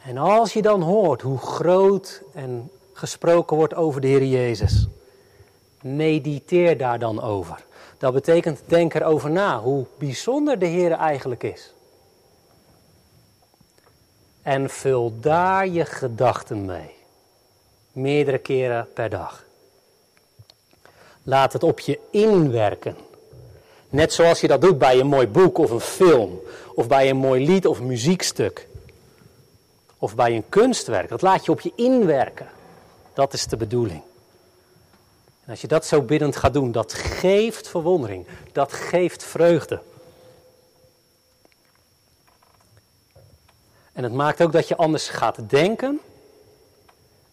En 0.05 0.17
als 0.17 0.53
je 0.53 0.63
dan 0.63 0.83
hoort 0.83 1.23
hoe 1.23 1.39
groot 1.39 2.23
en 2.35 2.71
gesproken 2.93 3.57
wordt 3.57 3.75
over 3.75 4.01
de 4.01 4.07
Heer 4.07 4.25
Jezus, 4.25 4.87
mediteer 5.81 6.79
daar 6.79 6.99
dan 6.99 7.23
over. 7.23 7.65
Dat 7.99 8.13
betekent 8.13 8.61
denk 8.67 8.95
erover 8.95 9.31
na 9.31 9.61
hoe 9.61 9.87
bijzonder 9.99 10.59
de 10.59 10.67
Heer 10.67 10.93
eigenlijk 10.93 11.43
is. 11.43 11.73
En 14.43 14.71
vul 14.71 15.13
daar 15.21 15.69
je 15.69 15.85
gedachten 15.85 16.65
mee. 16.65 16.95
Meerdere 17.93 18.39
keren 18.39 18.89
per 18.95 19.11
dag. 19.11 19.45
Laat 21.23 21.53
het 21.53 21.63
op 21.63 21.81
je 21.81 21.99
inwerken. 22.11 22.97
Net 23.89 24.13
zoals 24.13 24.41
je 24.41 24.49
dat 24.49 24.61
doet 24.61 24.79
bij 24.79 25.01
een 25.01 25.07
mooi 25.07 25.27
boek 25.27 25.59
of 25.59 25.71
een 25.71 25.81
film, 25.81 26.41
of 26.75 26.87
bij 26.87 27.11
een 27.11 27.17
mooi 27.17 27.47
lied 27.47 27.67
of 27.67 27.81
muziekstuk, 27.81 28.69
of 30.05 30.15
bij 30.15 30.35
een 30.35 30.49
kunstwerk. 30.49 31.09
Dat 31.09 31.23
laat 31.23 31.45
je 31.45 31.51
op 31.51 31.61
je 31.61 31.73
inwerken. 31.75 32.49
Dat 33.15 33.33
is 33.33 33.47
de 33.47 33.57
bedoeling. 33.57 34.03
En 35.45 35.51
als 35.51 35.61
je 35.61 35.67
dat 35.67 35.87
zo 35.87 36.03
biddend 36.03 36.37
gaat 36.37 36.53
doen, 36.53 36.73
dat 36.73 36.93
geeft 36.93 37.69
verwondering, 37.69 38.27
dat 38.53 38.73
geeft 38.73 39.25
vreugde. 39.25 39.83
En 43.93 44.03
het 44.03 44.13
maakt 44.13 44.43
ook 44.43 44.53
dat 44.53 44.69
je 44.69 44.77
anders 44.77 45.09
gaat 45.09 45.51
denken 45.51 46.01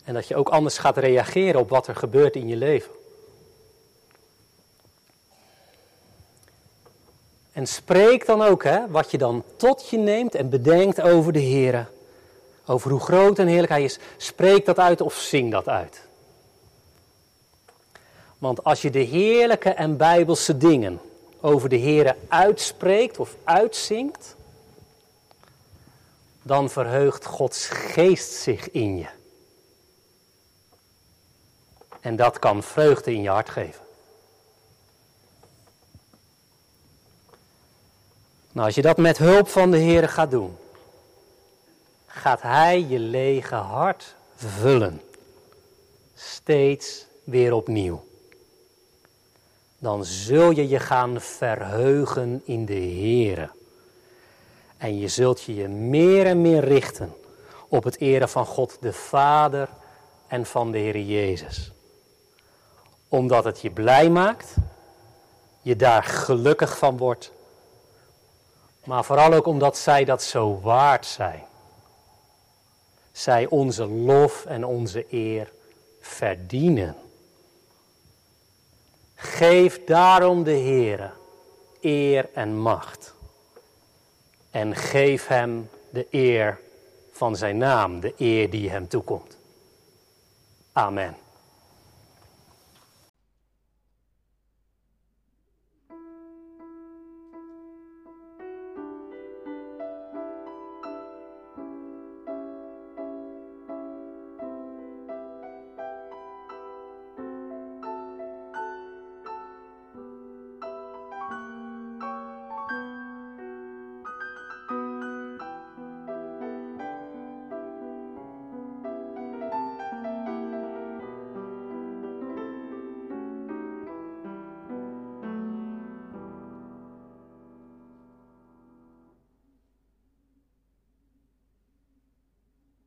en 0.03 0.13
dat 0.13 0.27
je 0.27 0.35
ook 0.35 0.49
anders 0.49 0.77
gaat 0.77 0.97
reageren 0.97 1.59
op 1.59 1.69
wat 1.69 1.87
er 1.87 1.95
gebeurt 1.95 2.35
in 2.35 2.47
je 2.47 2.55
leven. 2.55 2.91
En 7.51 7.67
spreek 7.67 8.25
dan 8.25 8.41
ook 8.41 8.63
hè, 8.63 8.87
wat 8.87 9.11
je 9.11 9.17
dan 9.17 9.43
tot 9.55 9.89
je 9.89 9.97
neemt 9.97 10.35
en 10.35 10.49
bedenkt 10.49 11.01
over 11.01 11.33
de 11.33 11.39
Heer. 11.39 11.89
Over 12.71 12.91
hoe 12.91 12.99
groot 12.99 13.39
en 13.39 13.47
heerlijk 13.47 13.71
Hij 13.71 13.83
is. 13.83 13.99
Spreek 14.17 14.65
dat 14.65 14.79
uit 14.79 15.01
of 15.01 15.15
zing 15.15 15.51
dat 15.51 15.67
uit. 15.67 16.07
Want 18.37 18.63
als 18.63 18.81
je 18.81 18.89
de 18.89 18.99
heerlijke 18.99 19.69
en 19.69 19.97
bijbelse 19.97 20.57
dingen 20.57 21.01
over 21.41 21.69
de 21.69 21.75
Heer 21.75 22.15
uitspreekt 22.27 23.19
of 23.19 23.35
uitzingt, 23.43 24.35
dan 26.41 26.69
verheugt 26.69 27.25
Gods 27.25 27.67
geest 27.67 28.31
zich 28.31 28.71
in 28.71 28.97
je. 28.97 29.07
En 31.99 32.15
dat 32.15 32.39
kan 32.39 32.63
vreugde 32.63 33.13
in 33.13 33.21
je 33.21 33.29
hart 33.29 33.49
geven. 33.49 33.81
Nou, 38.51 38.65
als 38.65 38.75
je 38.75 38.81
dat 38.81 38.97
met 38.97 39.17
hulp 39.17 39.47
van 39.47 39.71
de 39.71 39.77
Heer 39.77 40.09
gaat 40.09 40.31
doen, 40.31 40.57
gaat 42.13 42.41
Hij 42.41 42.85
je 42.87 42.99
lege 42.99 43.55
hart 43.55 44.15
vullen. 44.35 45.01
Steeds 46.15 47.05
weer 47.23 47.53
opnieuw. 47.53 48.03
Dan 49.77 50.05
zul 50.05 50.51
je 50.51 50.67
je 50.67 50.79
gaan 50.79 51.21
verheugen 51.21 52.41
in 52.45 52.65
de 52.65 52.73
Heer. 52.73 53.51
En 54.77 54.97
je 54.99 55.07
zult 55.07 55.41
je 55.41 55.55
je 55.55 55.67
meer 55.67 56.25
en 56.25 56.41
meer 56.41 56.63
richten 56.63 57.13
op 57.67 57.83
het 57.83 57.99
eren 57.99 58.29
van 58.29 58.45
God 58.45 58.77
de 58.81 58.93
Vader 58.93 59.69
en 60.27 60.45
van 60.45 60.71
de 60.71 60.77
Heer 60.77 60.99
Jezus. 60.99 61.71
Omdat 63.07 63.43
het 63.43 63.61
je 63.61 63.69
blij 63.69 64.09
maakt, 64.09 64.55
je 65.61 65.75
daar 65.75 66.03
gelukkig 66.03 66.77
van 66.77 66.97
wordt 66.97 67.31
maar 68.83 69.05
vooral 69.05 69.33
ook 69.33 69.45
omdat 69.45 69.77
zij 69.77 70.05
dat 70.05 70.23
zo 70.23 70.59
waard 70.59 71.05
zijn. 71.05 71.43
Zij 73.11 73.47
onze 73.47 73.85
lof 73.87 74.45
en 74.45 74.65
onze 74.65 75.05
eer 75.09 75.51
verdienen. 75.99 76.95
Geef 79.15 79.83
daarom 79.83 80.43
de 80.43 80.51
Heere 80.51 81.11
eer 81.81 82.29
en 82.33 82.57
macht. 82.57 83.13
En 84.49 84.75
geef 84.75 85.27
hem 85.27 85.69
de 85.89 86.07
eer 86.09 86.59
van 87.11 87.35
zijn 87.35 87.57
naam, 87.57 87.99
de 87.99 88.13
eer 88.17 88.49
die 88.49 88.69
hem 88.69 88.87
toekomt. 88.87 89.37
Amen. 90.71 91.20